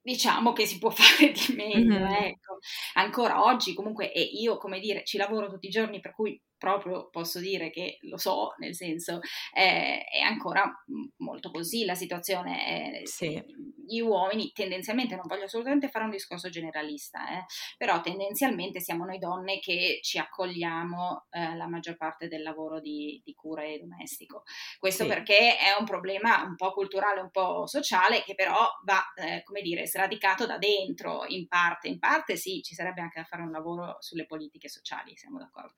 [0.00, 2.22] diciamo che si può fare di meglio, mm-hmm.
[2.24, 2.58] ecco.
[2.94, 7.08] Ancora oggi comunque, e io come dire, ci lavoro tutti i giorni, per cui proprio
[7.10, 9.18] posso dire che lo so, nel senso
[9.52, 10.72] eh, è ancora
[11.16, 13.00] molto così la situazione.
[13.00, 13.42] Eh, sì.
[13.84, 17.44] Gli uomini tendenzialmente, non voglio assolutamente fare un discorso generalista, eh,
[17.76, 23.20] però tendenzialmente siamo noi donne che ci accogliamo eh, la maggior parte del lavoro di,
[23.24, 24.44] di cura e domestico.
[24.78, 25.08] Questo sì.
[25.08, 29.62] perché è un problema un po' culturale, un po' sociale, che però va, eh, come
[29.62, 31.88] dire, sradicato da dentro in parte.
[31.88, 35.74] In parte sì, ci sarebbe anche da fare un lavoro sulle politiche sociali, siamo d'accordo.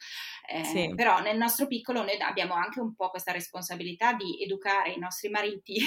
[0.47, 0.95] Eh, sì.
[0.95, 5.29] Però nel nostro piccolo noi abbiamo anche un po' questa responsabilità di educare i nostri
[5.29, 5.81] mariti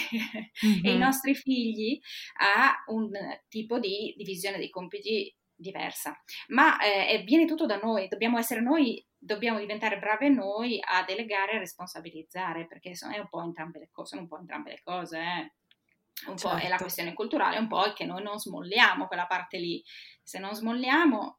[0.66, 0.86] mm-hmm.
[0.86, 2.00] e i nostri figli
[2.40, 3.10] a un
[3.48, 6.16] tipo di divisione dei compiti diversa.
[6.50, 11.54] Ma eh, viene tutto da noi, dobbiamo essere noi, dobbiamo diventare brave noi a delegare
[11.54, 15.18] e responsabilizzare, perché sono, un po' entrambe le cose, sono un po' entrambe le cose,
[15.18, 15.52] eh
[16.26, 16.50] un certo.
[16.50, 16.84] po' è la certo.
[16.84, 19.84] questione culturale, un po' è che noi non smolliamo quella parte lì.
[20.24, 21.36] Se non smolliamo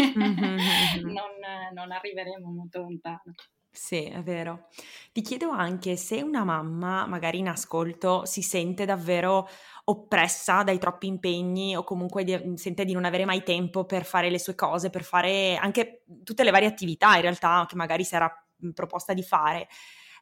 [0.00, 0.56] mm-hmm.
[1.12, 1.30] non,
[1.72, 3.34] non arriveremo molto lontano.
[3.70, 4.68] Sì, è vero.
[5.12, 9.48] Ti chiedo anche se una mamma, magari in ascolto, si sente davvero
[9.86, 14.30] oppressa dai troppi impegni o comunque di, sente di non avere mai tempo per fare
[14.30, 18.14] le sue cose, per fare anche tutte le varie attività in realtà che magari si
[18.14, 18.32] era
[18.72, 19.66] proposta di fare.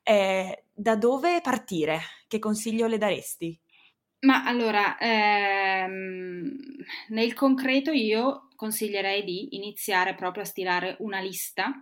[0.02, 2.00] Eh, da dove partire?
[2.26, 3.60] Che consiglio le daresti?
[4.24, 6.56] Ma allora, ehm,
[7.08, 11.72] nel concreto io consiglierei di iniziare proprio a stilare una lista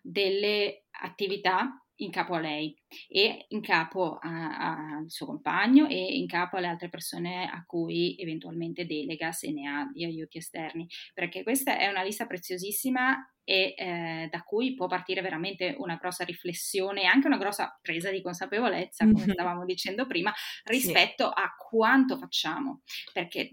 [0.00, 2.76] delle attività in capo a lei
[3.08, 8.86] e in capo al suo compagno e in capo alle altre persone a cui eventualmente
[8.86, 14.28] delega se ne ha di aiuti esterni, perché questa è una lista preziosissima e eh,
[14.30, 19.04] da cui può partire veramente una grossa riflessione e anche una grossa presa di consapevolezza,
[19.10, 20.32] come stavamo dicendo prima,
[20.64, 21.32] rispetto sì.
[21.34, 22.82] a quanto facciamo,
[23.12, 23.48] perché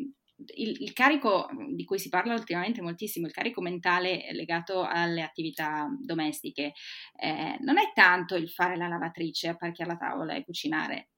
[0.55, 5.87] il, il, carico di cui si parla ultimamente moltissimo, il carico mentale legato alle attività
[5.99, 6.73] domestiche,
[7.17, 11.09] eh, non è tanto il fare la lavatrice, apparecchiare la tavola e cucinare.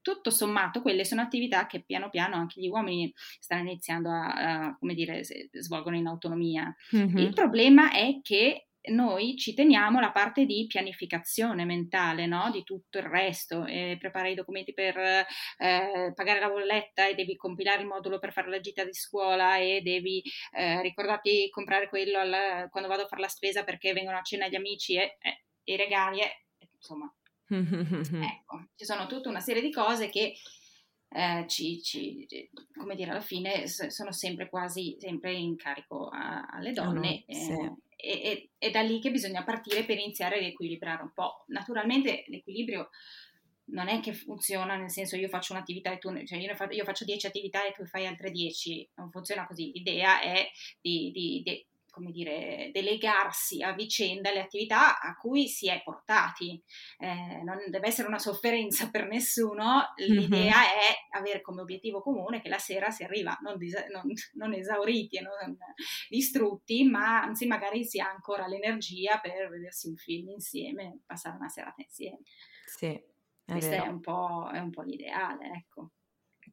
[0.00, 4.76] Tutto sommato, quelle sono attività che piano piano anche gli uomini stanno iniziando a, a
[4.76, 6.74] come dire, svolgono in autonomia.
[6.96, 7.18] Mm-hmm.
[7.18, 12.50] Il problema è che noi ci teniamo la parte di pianificazione mentale, no?
[12.50, 17.36] di tutto il resto, eh, prepari i documenti per eh, pagare la bolletta e devi
[17.36, 21.88] compilare il modulo per fare la gita di scuola e devi eh, ricordarti di comprare
[21.88, 25.16] quello alla, quando vado a fare la spesa perché vengono a cena gli amici e,
[25.64, 26.20] i regali,
[26.74, 27.12] insomma.
[27.48, 30.34] ecco, ci sono tutta una serie di cose che
[31.14, 32.26] eh, ci, ci,
[32.72, 37.24] come dire, alla fine sono sempre quasi sempre in carico a, alle donne.
[37.26, 37.52] No, sì.
[37.52, 41.44] eh, e, è da lì che bisogna partire per iniziare a riequilibrare un po'.
[41.48, 42.90] Naturalmente l'equilibrio
[43.66, 46.84] non è che funziona nel senso io faccio un'attività e tu, cioè io, faccio, io
[46.84, 49.70] faccio 10 attività e tu fai altre 10, non funziona così.
[49.72, 55.68] L'idea è di, di, di come dire, delegarsi a vicenda le attività a cui si
[55.68, 56.60] è portati.
[56.98, 60.48] Eh, non deve essere una sofferenza per nessuno, l'idea mm-hmm.
[60.48, 65.18] è avere come obiettivo comune che la sera si arriva non, dis- non, non esauriti
[65.18, 65.56] e non
[66.08, 71.48] distrutti, ma anzi magari si ha ancora l'energia per vedersi un film insieme, passare una
[71.48, 72.20] serata insieme.
[72.64, 73.04] Sì, è
[73.44, 74.00] Questa è un,
[74.52, 75.90] è un po' l'ideale, ecco.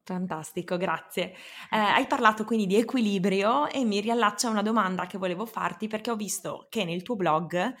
[0.02, 1.32] Fantastico, grazie.
[1.70, 6.10] Eh, hai parlato quindi di equilibrio e mi riallaccia una domanda che volevo farti perché
[6.10, 7.74] ho visto che nel tuo blog eh,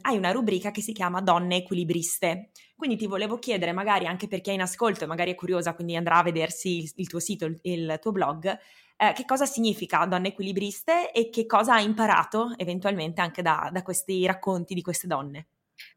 [0.00, 2.50] hai una rubrica che si chiama Donne equilibriste.
[2.74, 5.74] Quindi ti volevo chiedere, magari anche per chi è in ascolto e magari è curiosa,
[5.74, 8.58] quindi andrà a vedersi il, il tuo sito, il, il tuo blog,
[8.96, 13.82] eh, che cosa significa Donne equilibriste e che cosa hai imparato eventualmente anche da, da
[13.82, 15.46] questi racconti di queste donne.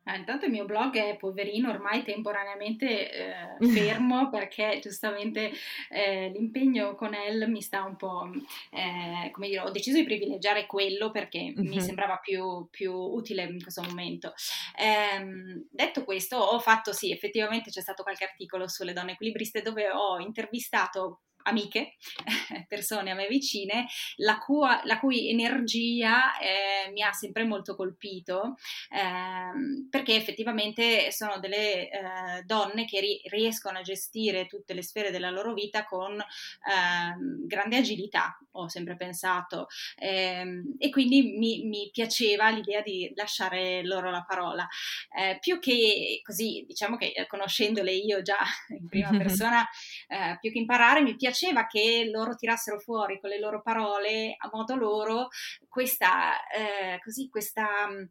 [0.06, 5.52] Ah, intanto il mio blog è poverino, ormai temporaneamente eh, fermo perché giustamente
[5.90, 8.30] eh, l'impegno con Elle mi sta un po',
[8.72, 11.68] eh, come dire, ho deciso di privilegiare quello perché mm-hmm.
[11.68, 14.34] mi sembrava più, più, utile in questo momento.
[14.78, 19.90] Ehm, detto questo, ho fatto, sì, effettivamente c'è stato qualche articolo sulle donne equilibriste dove
[19.90, 21.96] ho intervistato amiche,
[22.68, 28.56] persone a me vicine, la, cua, la cui energia eh, mi ha sempre molto colpito,
[28.90, 35.12] eh, perché effettivamente sono delle eh, donne che ri- riescono a gestire tutte le sfere
[35.12, 41.90] della loro vita con ehm, grande agilità, ho sempre pensato, ehm, e quindi mi, mi,
[41.92, 44.68] piaceva l'idea di lasciare loro la parola.
[45.16, 49.68] Eh, più che così, diciamo che conoscendole io già in prima persona,
[50.08, 54.50] eh, più che imparare, mi piaceva che loro tirassero fuori con le loro parole, a
[54.54, 55.30] modo loro,
[55.68, 58.10] questa, eh, così, questa mh,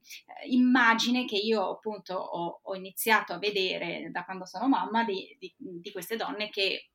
[0.51, 5.55] immagine che io appunto ho, ho, iniziato a vedere da quando sono mamma di, di,
[5.57, 6.91] di queste donne che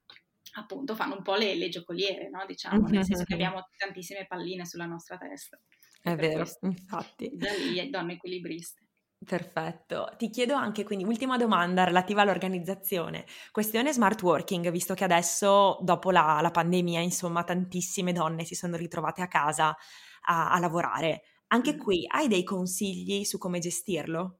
[0.55, 2.45] appunto fanno un po' le, le giocoliere, no?
[2.45, 5.57] diciamo, nel senso che abbiamo tantissime palline sulla nostra testa.
[6.01, 6.65] È vero, questo.
[6.65, 7.29] infatti.
[7.33, 8.86] Da lì donne equilibriste.
[9.25, 10.13] Perfetto.
[10.15, 13.25] Ti chiedo anche quindi ultima domanda relativa all'organizzazione.
[13.51, 18.75] Questione smart working, visto che adesso dopo la, la pandemia, insomma, tantissime donne si sono
[18.77, 19.75] ritrovate a casa
[20.21, 21.23] a, a lavorare.
[21.47, 24.39] Anche qui hai dei consigli su come gestirlo?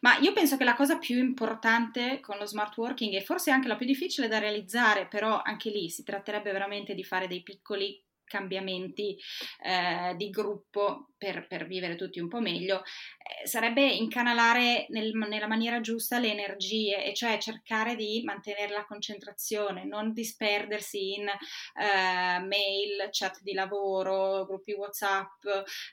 [0.00, 3.68] Ma io penso che la cosa più importante con lo smart working e forse anche
[3.68, 8.02] la più difficile da realizzare, però anche lì si tratterebbe veramente di fare dei piccoli
[8.28, 9.18] cambiamenti
[9.64, 15.48] eh, di gruppo per, per, vivere tutti un po' meglio, eh, sarebbe incanalare nel, nella
[15.48, 22.38] maniera giusta le energie, e cioè cercare di mantenere la concentrazione, non disperdersi in eh,
[22.40, 25.44] mail, chat di lavoro, gruppi WhatsApp,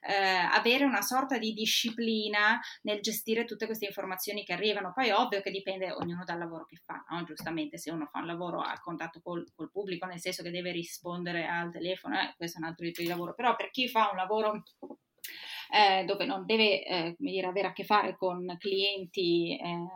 [0.07, 4.93] eh, avere una sorta di disciplina nel gestire tutte queste informazioni che arrivano.
[4.93, 7.23] Poi ovvio che dipende ognuno dal lavoro che fa, no?
[7.23, 10.71] giustamente se uno fa un lavoro a contatto col, col pubblico, nel senso che deve
[10.71, 14.17] rispondere al telefono, questo è un altro tipo di lavoro, però per chi fa un
[14.17, 14.63] lavoro
[15.71, 19.87] eh, dove non deve eh, dire, avere a che fare con clienti eh,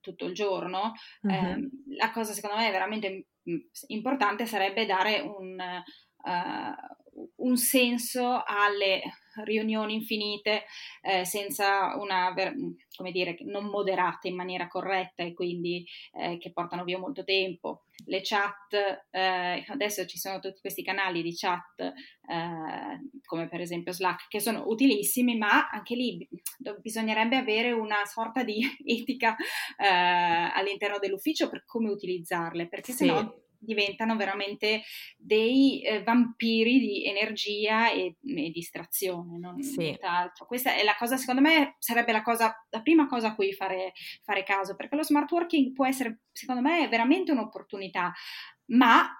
[0.00, 0.92] tutto il giorno,
[1.22, 1.68] uh-huh.
[1.96, 9.02] la cosa secondo me veramente mm, importante sarebbe dare un, uh, un senso alle
[9.44, 10.64] riunioni infinite
[11.02, 12.32] eh, senza una,
[12.96, 17.84] come dire, non moderate in maniera corretta e quindi eh, che portano via molto tempo.
[18.06, 18.74] Le chat,
[19.10, 24.40] eh, adesso ci sono tutti questi canali di chat, eh, come per esempio Slack, che
[24.40, 26.28] sono utilissimi, ma anche lì
[26.80, 29.36] bisognerebbe avere una sorta di etica
[29.76, 33.04] eh, all'interno dell'ufficio per come utilizzarle, perché sì.
[33.04, 34.82] sennò diventano veramente
[35.16, 39.96] dei eh, vampiri di energia e, e distrazione, non sì.
[40.00, 40.46] altro.
[40.46, 43.92] Questa è la cosa, secondo me, sarebbe la, cosa, la prima cosa a cui fare,
[44.22, 48.12] fare caso, perché lo smart working può essere, secondo me, veramente un'opportunità,
[48.66, 49.14] ma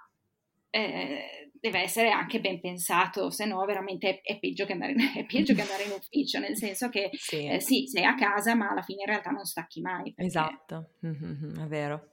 [0.70, 5.54] eh, deve essere anche ben pensato, se no veramente è, peggio, che andare, è peggio
[5.54, 7.46] che andare in ufficio, nel senso che sì.
[7.46, 7.86] Eh, sì.
[7.86, 10.14] sei a casa, ma alla fine in realtà non stacchi mai.
[10.14, 10.24] Perché...
[10.24, 12.12] Esatto, mm-hmm, è vero.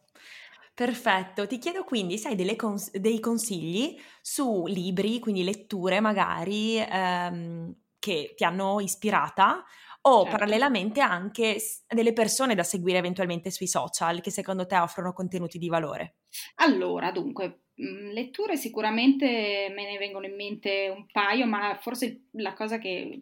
[0.77, 7.75] Perfetto, ti chiedo quindi se hai cons- dei consigli su libri, quindi letture magari ehm,
[7.97, 9.65] che ti hanno ispirata
[10.01, 10.27] o certo.
[10.27, 15.67] parallelamente anche delle persone da seguire eventualmente sui social che secondo te offrono contenuti di
[15.67, 16.17] valore.
[16.55, 22.53] Allora, dunque, mhmm, letture sicuramente me ne vengono in mente un paio, ma forse la
[22.53, 23.19] cosa che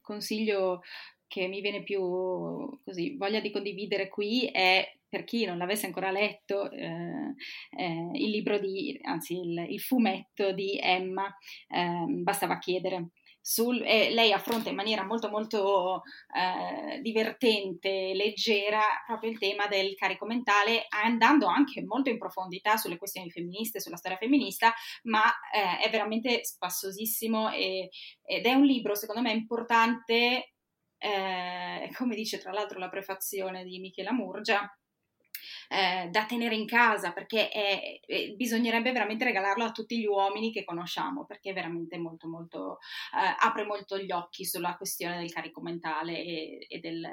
[0.00, 0.82] consiglio
[1.34, 2.00] che mi viene più
[2.84, 7.34] così voglia di condividere qui è per chi non l'avesse ancora letto, eh,
[7.76, 11.26] eh, il libro di, anzi il, il fumetto di Emma,
[11.68, 13.10] eh, bastava chiedere.
[13.40, 16.02] Sul, lei affronta in maniera molto molto
[16.34, 22.96] eh, divertente, leggera, proprio il tema del carico mentale, andando anche molto in profondità sulle
[22.96, 24.72] questioni femministe, sulla storia femminista,
[25.04, 27.90] ma eh, è veramente spassosissimo e,
[28.24, 30.53] ed è un libro secondo me importante,
[31.04, 34.66] eh, come dice tra l'altro la prefazione di Michela Murgia,
[35.68, 40.52] eh, da tenere in casa perché è, è, bisognerebbe veramente regalarlo a tutti gli uomini
[40.52, 42.78] che conosciamo perché è veramente molto molto
[43.14, 47.06] eh, apre molto gli occhi sulla questione del carico mentale e, e del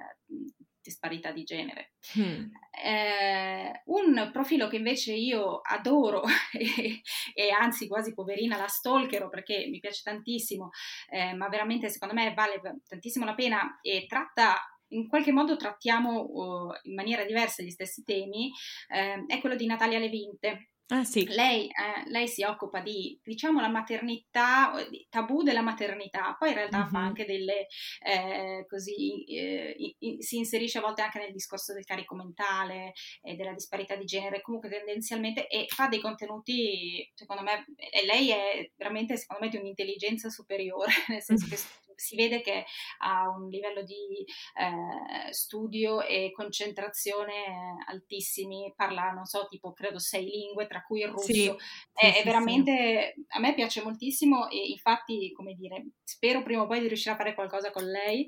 [0.82, 1.94] disparità di genere.
[2.15, 2.50] Hmm.
[2.84, 7.02] Eh, un profilo che invece io adoro e,
[7.34, 10.70] e, anzi quasi poverina la stalkero perché mi piace tantissimo,
[11.10, 14.56] eh, ma veramente secondo me vale tantissimo la pena e tratta
[14.91, 18.52] in qualche modo trattiamo uh, in maniera diversa gli stessi temi,
[18.89, 20.70] eh, è quello di Natalia Levinte.
[20.91, 21.25] Ah, sì.
[21.25, 24.73] lei, eh, lei, si occupa di, diciamo, la maternità,
[25.10, 26.89] tabù della maternità, poi in realtà mm-hmm.
[26.89, 27.68] fa anche delle,
[28.03, 32.91] eh, così, eh, in, si inserisce a volte anche nel discorso del carico mentale
[33.22, 38.30] e della disparità di genere, comunque tendenzialmente, e fa dei contenuti, secondo me, e lei
[38.32, 41.55] è veramente, secondo me, di un'intelligenza superiore, nel senso che
[41.96, 42.66] si vede che
[43.00, 44.26] ha un livello di
[44.56, 51.10] eh, studio e concentrazione altissimi, parla, non so, tipo credo sei lingue, tra cui il
[51.10, 51.32] russo.
[51.32, 51.48] Sì,
[51.94, 53.26] è, sì, è, veramente, sì.
[53.30, 57.18] a me piace moltissimo e infatti, come dire, spero prima o poi di riuscire a
[57.18, 58.28] fare qualcosa con lei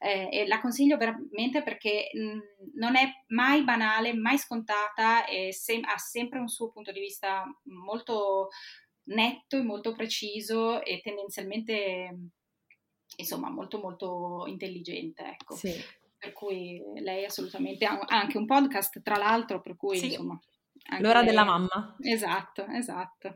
[0.00, 5.84] eh, e la consiglio veramente perché mh, non è mai banale, mai scontata e sem-
[5.84, 8.48] ha sempre un suo punto di vista molto
[9.04, 12.16] netto e molto preciso e tendenzialmente
[13.16, 15.54] insomma molto molto intelligente ecco.
[15.54, 15.74] Sì.
[16.18, 20.06] per cui lei assolutamente ha anche un podcast tra l'altro per cui sì.
[20.06, 20.38] insomma
[20.88, 21.96] anche L'ora della mamma.
[22.00, 23.34] Esatto, esatto.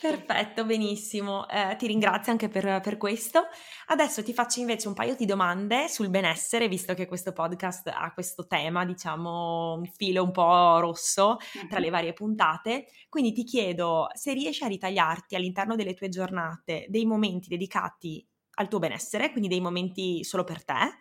[0.00, 1.48] Perfetto, benissimo.
[1.48, 3.46] Eh, ti ringrazio anche per, per, questo.
[3.86, 8.12] Adesso ti faccio invece un paio di domande sul benessere, visto che questo podcast ha
[8.12, 11.36] questo tema, diciamo, un filo un po' rosso
[11.68, 12.86] tra le varie puntate.
[13.08, 18.68] Quindi ti chiedo se riesci a ritagliarti all'interno delle tue giornate dei momenti dedicati al
[18.68, 20.96] tuo benessere, quindi dei momenti solo per te,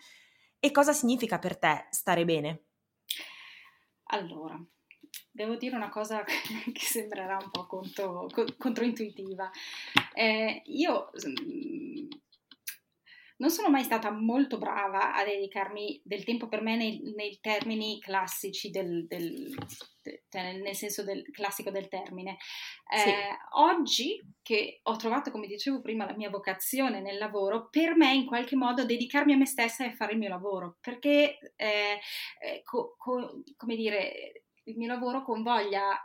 [0.59, 2.65] e cosa significa per te stare bene?
[4.13, 4.61] Allora,
[5.31, 8.27] devo dire una cosa che sembrerà un po' contro,
[8.57, 9.49] controintuitiva.
[10.13, 11.09] Eh, io
[13.41, 17.99] non sono mai stata molto brava a dedicarmi del tempo per me nei, nei termini
[17.99, 19.51] classici, del, del,
[20.03, 22.37] de, cioè nel senso del classico del termine.
[22.87, 23.11] Eh, sì.
[23.53, 28.27] Oggi che ho trovato, come dicevo prima, la mia vocazione nel lavoro, per me in
[28.27, 31.99] qualche modo dedicarmi a me stessa e fare il mio lavoro, perché, eh,
[32.39, 35.97] eh co, co, come dire, il mio lavoro convoglia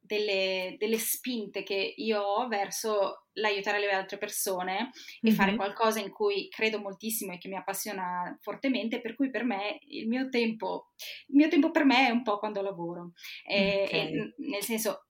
[0.00, 4.90] delle, delle, spinte che io ho verso l'aiutare le altre persone
[5.20, 5.34] e mm-hmm.
[5.34, 9.78] fare qualcosa in cui credo moltissimo e che mi appassiona fortemente, per cui per me
[9.88, 10.90] il mio tempo,
[11.28, 13.12] il mio tempo per me è un po' quando lavoro,
[13.48, 14.12] e, okay.
[14.12, 15.06] e, nel senso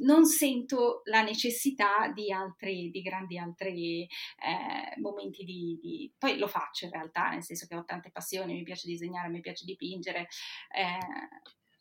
[0.00, 6.46] non sento la necessità di altri, di grandi altri eh, momenti di, di, Poi lo
[6.46, 10.28] faccio in realtà, nel senso che ho tante passioni, mi piace disegnare, mi piace dipingere,
[10.74, 10.98] eh,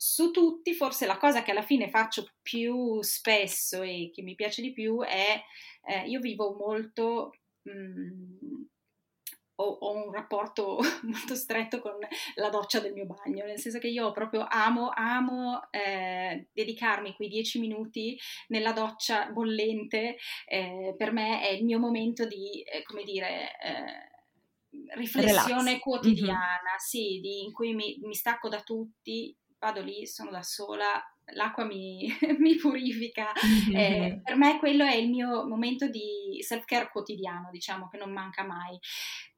[0.03, 4.63] su tutti, forse la cosa che alla fine faccio più spesso e che mi piace
[4.63, 5.39] di più è,
[5.83, 8.63] eh, io vivo molto, mh, mm,
[9.55, 11.93] ho, ho, un rapporto molto stretto con
[12.35, 17.29] la doccia del mio bagno, nel senso che io proprio amo, amo eh, dedicarmi quei
[17.29, 23.03] dieci minuti nella doccia bollente, eh, per me è il mio momento di, eh, come
[23.03, 24.09] dire eh,
[24.95, 25.79] riflessione Relax.
[25.79, 26.77] quotidiana, mm-hmm.
[26.77, 31.01] sì, di, in cui mi, mi, stacco da tutti, vado lì, sono da sola,
[31.33, 32.07] l'acqua mi,
[32.39, 33.31] mi purifica.
[33.45, 33.75] Mm-hmm.
[33.75, 38.43] Eh, per me quello è il mio momento di self-care quotidiano, diciamo, che non manca
[38.43, 38.77] mai.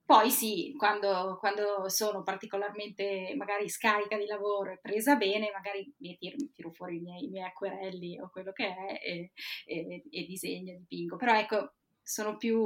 [0.05, 6.17] Poi sì, quando, quando, sono particolarmente magari scarica di lavoro e presa bene, magari mi
[6.17, 9.31] tiro, tiro fuori i miei, i miei, acquerelli o quello che è e,
[9.65, 11.15] e, e disegno, dipingo.
[11.15, 12.59] Però ecco, sono più,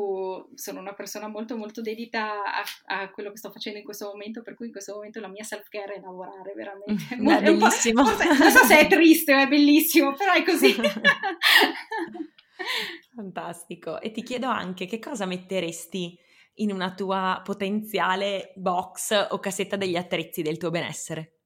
[0.55, 4.41] sono una persona molto molto dedita a, a, quello che sto facendo in questo momento,
[4.41, 7.15] per cui in questo momento la mia self-care è lavorare veramente.
[7.15, 8.03] Mm, è bellissimo.
[8.03, 10.73] Forse, non so se è triste o è bellissimo, però è così.
[13.15, 14.01] Fantastico.
[14.01, 16.17] E ti chiedo anche che cosa metteresti
[16.57, 21.36] in una tua potenziale box o cassetta degli attrezzi del tuo benessere?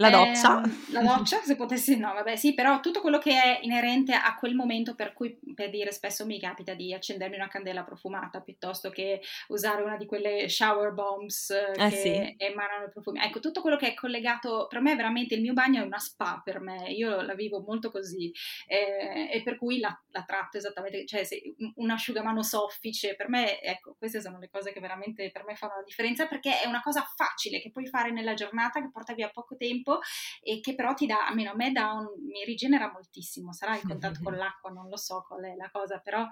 [0.00, 0.62] La doccia?
[0.62, 4.34] Eh, la doccia, se potessi, no, vabbè, sì, però tutto quello che è inerente a
[4.34, 8.88] quel momento per cui, per dire, spesso mi capita di accendermi una candela profumata piuttosto
[8.88, 12.34] che usare una di quelle shower bombs eh, che sì.
[12.38, 13.20] emanano i profumi.
[13.22, 16.40] Ecco, tutto quello che è collegato, per me veramente il mio bagno è una spa
[16.42, 18.32] per me, io la vivo molto così
[18.66, 21.42] eh, e per cui la, la, tratto esattamente, cioè se,
[21.74, 25.74] un asciugamano soffice, per me, ecco, queste sono le cose che veramente per me fanno
[25.76, 29.28] la differenza perché è una cosa facile che puoi fare nella giornata, che porta via
[29.28, 29.98] poco tempo tempo
[30.42, 33.82] e che però ti dà, almeno a me dà un, mi rigenera moltissimo, sarà il
[33.82, 36.26] contatto con l'acqua, non lo so qual è la cosa, però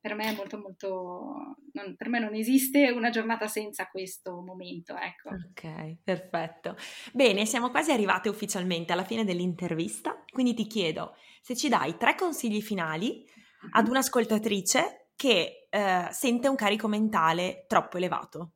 [0.00, 4.96] per me è molto molto, non, per me non esiste una giornata senza questo momento,
[4.96, 5.30] ecco.
[5.30, 6.76] Ok, perfetto.
[7.12, 12.14] Bene, siamo quasi arrivate ufficialmente alla fine dell'intervista, quindi ti chiedo se ci dai tre
[12.14, 13.24] consigli finali
[13.72, 13.90] ad mhm.
[13.90, 18.52] un'ascoltatrice che eh, sente un carico mentale troppo elevato.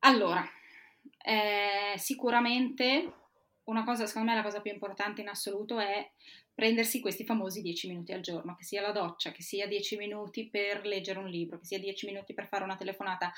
[0.00, 0.44] Allora,
[1.24, 3.12] eh, sicuramente
[3.64, 6.10] una cosa, secondo me, la cosa più importante in assoluto è
[6.54, 10.48] prendersi questi famosi 10 minuti al giorno, che sia la doccia, che sia 10 minuti
[10.48, 13.32] per leggere un libro, che sia 10 minuti per fare una telefonata,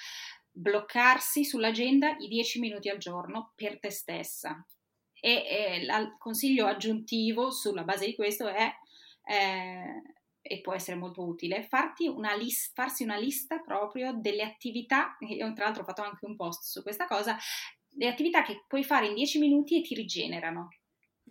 [0.50, 4.64] bloccarsi sull'agenda i 10 minuti al giorno per te stessa.
[5.12, 8.72] E, e il consiglio aggiuntivo sulla base di questo è
[9.24, 10.02] eh,
[10.42, 11.66] e può essere molto utile,
[12.08, 16.36] una list, farsi una lista proprio delle attività, io tra l'altro ho fatto anche un
[16.36, 17.36] post su questa cosa,
[17.94, 20.68] le attività che puoi fare in 10 minuti e ti rigenerano.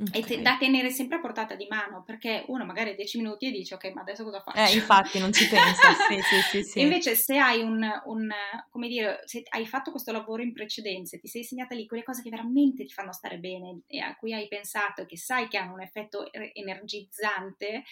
[0.02, 0.22] Okay.
[0.22, 3.48] E te, da tenere sempre a portata di mano, perché uno magari ha 10 minuti
[3.48, 4.72] e dice ok, ma adesso cosa faccio?
[4.72, 6.80] Eh, infatti, non ci pensa, sì, sì, sì, sì.
[6.80, 8.30] Invece se hai un, un,
[8.70, 12.22] come dire, se hai fatto questo lavoro in precedenza, ti sei segnata lì quelle cose
[12.22, 15.74] che veramente ti fanno stare bene e a cui hai pensato, che sai che hanno
[15.74, 17.84] un effetto energizzante,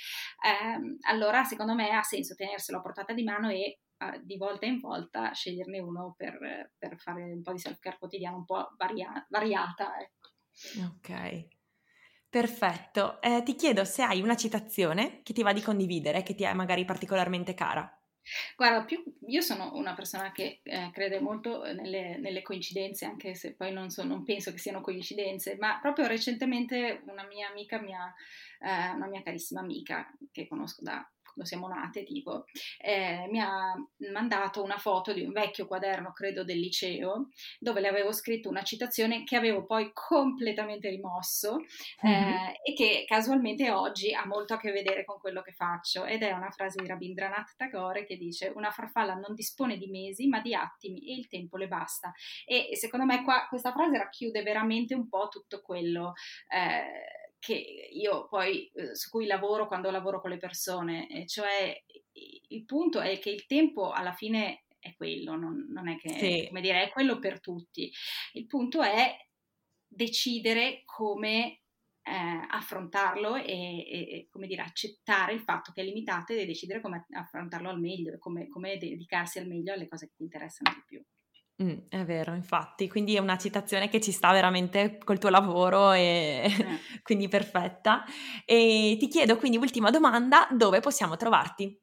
[0.45, 4.65] ehm, allora secondo me ha senso tenerselo a portata di mano e uh, di volta
[4.65, 9.25] in volta sceglierne uno per, per, fare un po' di self-care quotidiano un po' varia-
[9.29, 9.99] variata.
[9.99, 10.29] Ecco.
[10.85, 11.55] Ok.
[12.29, 13.21] Perfetto.
[13.21, 16.53] Eh, ti chiedo se hai una citazione che ti va di condividere, che ti è
[16.53, 17.91] magari particolarmente cara.
[18.57, 23.55] Guarda, più, io sono una persona che eh, crede molto nelle, nelle, coincidenze, anche se
[23.55, 28.13] poi non, so, non, penso che siano coincidenze, ma proprio recentemente una mia amica, mia,
[28.59, 32.45] eh, una mia carissima amica che conosco da quando siamo nate, tipo,
[32.79, 33.73] eh, mi ha
[34.11, 37.29] mandato una foto di un vecchio quaderno, credo del liceo,
[37.59, 41.57] dove le avevo scritto una citazione che avevo poi completamente rimosso
[42.05, 42.47] mm-hmm.
[42.63, 46.31] e che casualmente oggi ha molto a che vedere con quello che faccio ed è
[46.31, 50.55] una frase di Rabindranath Tagore che dice una farfalla non dispone di mesi ma di
[50.55, 52.11] attimi e il tempo le basta
[52.45, 56.13] e, e secondo me qua, questa frase racchiude veramente un po' tutto quello
[56.49, 61.75] eh, che io poi eh, su cui lavoro quando lavoro con le persone, e cioè
[62.49, 66.45] il punto è che il tempo alla fine è quello, non, non è che, sì.
[66.47, 67.91] come dire, è quello per tutti.
[68.33, 69.15] Il punto è
[69.87, 71.61] decidere come
[72.01, 77.05] eh, affrontarlo e, e, come dire, accettare il fatto che è limitato e decidere come
[77.09, 81.03] affrontarlo al meglio, come, come dedicarsi al meglio alle cose che ti interessano di più.
[81.63, 85.91] Mm, è vero, infatti, quindi è una citazione che ci sta veramente col tuo lavoro
[85.91, 86.51] e eh.
[87.01, 88.03] quindi perfetta.
[88.45, 91.75] E ti chiedo quindi ultima domanda, dove possiamo trovarti?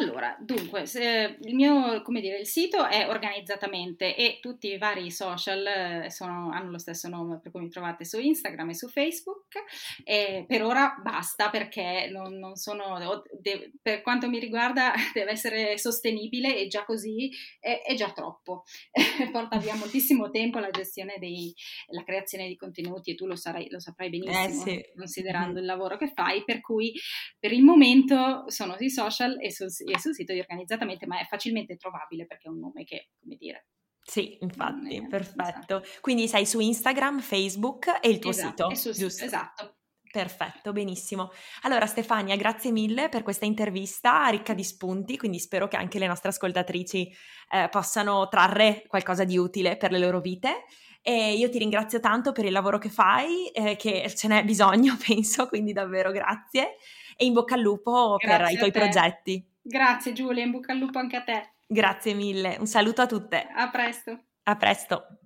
[0.00, 5.66] Allora, dunque, il mio, come dire, il sito è organizzatamente e tutti i vari social
[5.66, 9.56] eh, sono, hanno lo stesso nome, per cui mi trovate su Instagram e su Facebook.
[10.04, 15.78] E per ora basta perché non, non sono, de, per quanto mi riguarda, deve essere
[15.78, 18.64] sostenibile e già così è, è già troppo.
[19.32, 23.80] Porta via moltissimo tempo la gestione della creazione di contenuti e tu lo, sarai, lo
[23.80, 24.84] saprai eh, benissimo, eh sì.
[24.94, 25.60] considerando mm-hmm.
[25.60, 26.92] il lavoro che fai, per cui
[27.38, 31.24] per il momento sono sui social e sul, e sul sito di Organizzatamente, ma è
[31.24, 33.66] facilmente trovabile perché è un nome che, come dire,
[34.08, 35.42] sì, infatti, è, perfetto.
[35.42, 36.00] Esatto.
[36.00, 39.24] Quindi sei su Instagram, Facebook e il tuo esatto, sito, giusto?
[39.24, 39.74] Esatto.
[40.10, 41.30] Perfetto, benissimo.
[41.62, 46.06] Allora Stefania, grazie mille per questa intervista ricca di spunti, quindi spero che anche le
[46.06, 47.14] nostre ascoltatrici
[47.50, 50.64] eh, possano trarre qualcosa di utile per le loro vite.
[51.02, 54.96] E io ti ringrazio tanto per il lavoro che fai, eh, che ce n'è bisogno,
[55.06, 56.76] penso, quindi davvero grazie
[57.20, 59.44] e in bocca al lupo Grazie per i tuoi progetti.
[59.60, 61.50] Grazie Giulia, in bocca al lupo anche a te.
[61.66, 63.48] Grazie mille, un saluto a tutte.
[63.54, 64.18] A presto.
[64.44, 65.18] A presto.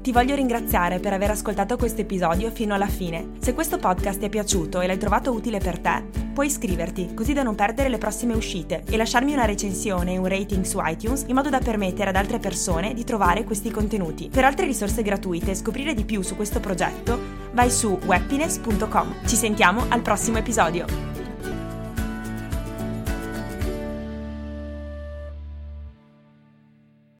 [0.00, 3.32] Ti voglio ringraziare per aver ascoltato questo episodio fino alla fine.
[3.40, 7.32] Se questo podcast ti è piaciuto e l'hai trovato utile per te, puoi iscriverti così
[7.32, 11.24] da non perdere le prossime uscite e lasciarmi una recensione e un rating su iTunes
[11.26, 14.30] in modo da permettere ad altre persone di trovare questi contenuti.
[14.32, 17.18] Per altre risorse gratuite e scoprire di più su questo progetto,
[17.52, 19.26] vai su weppines.com.
[19.26, 21.27] Ci sentiamo al prossimo episodio.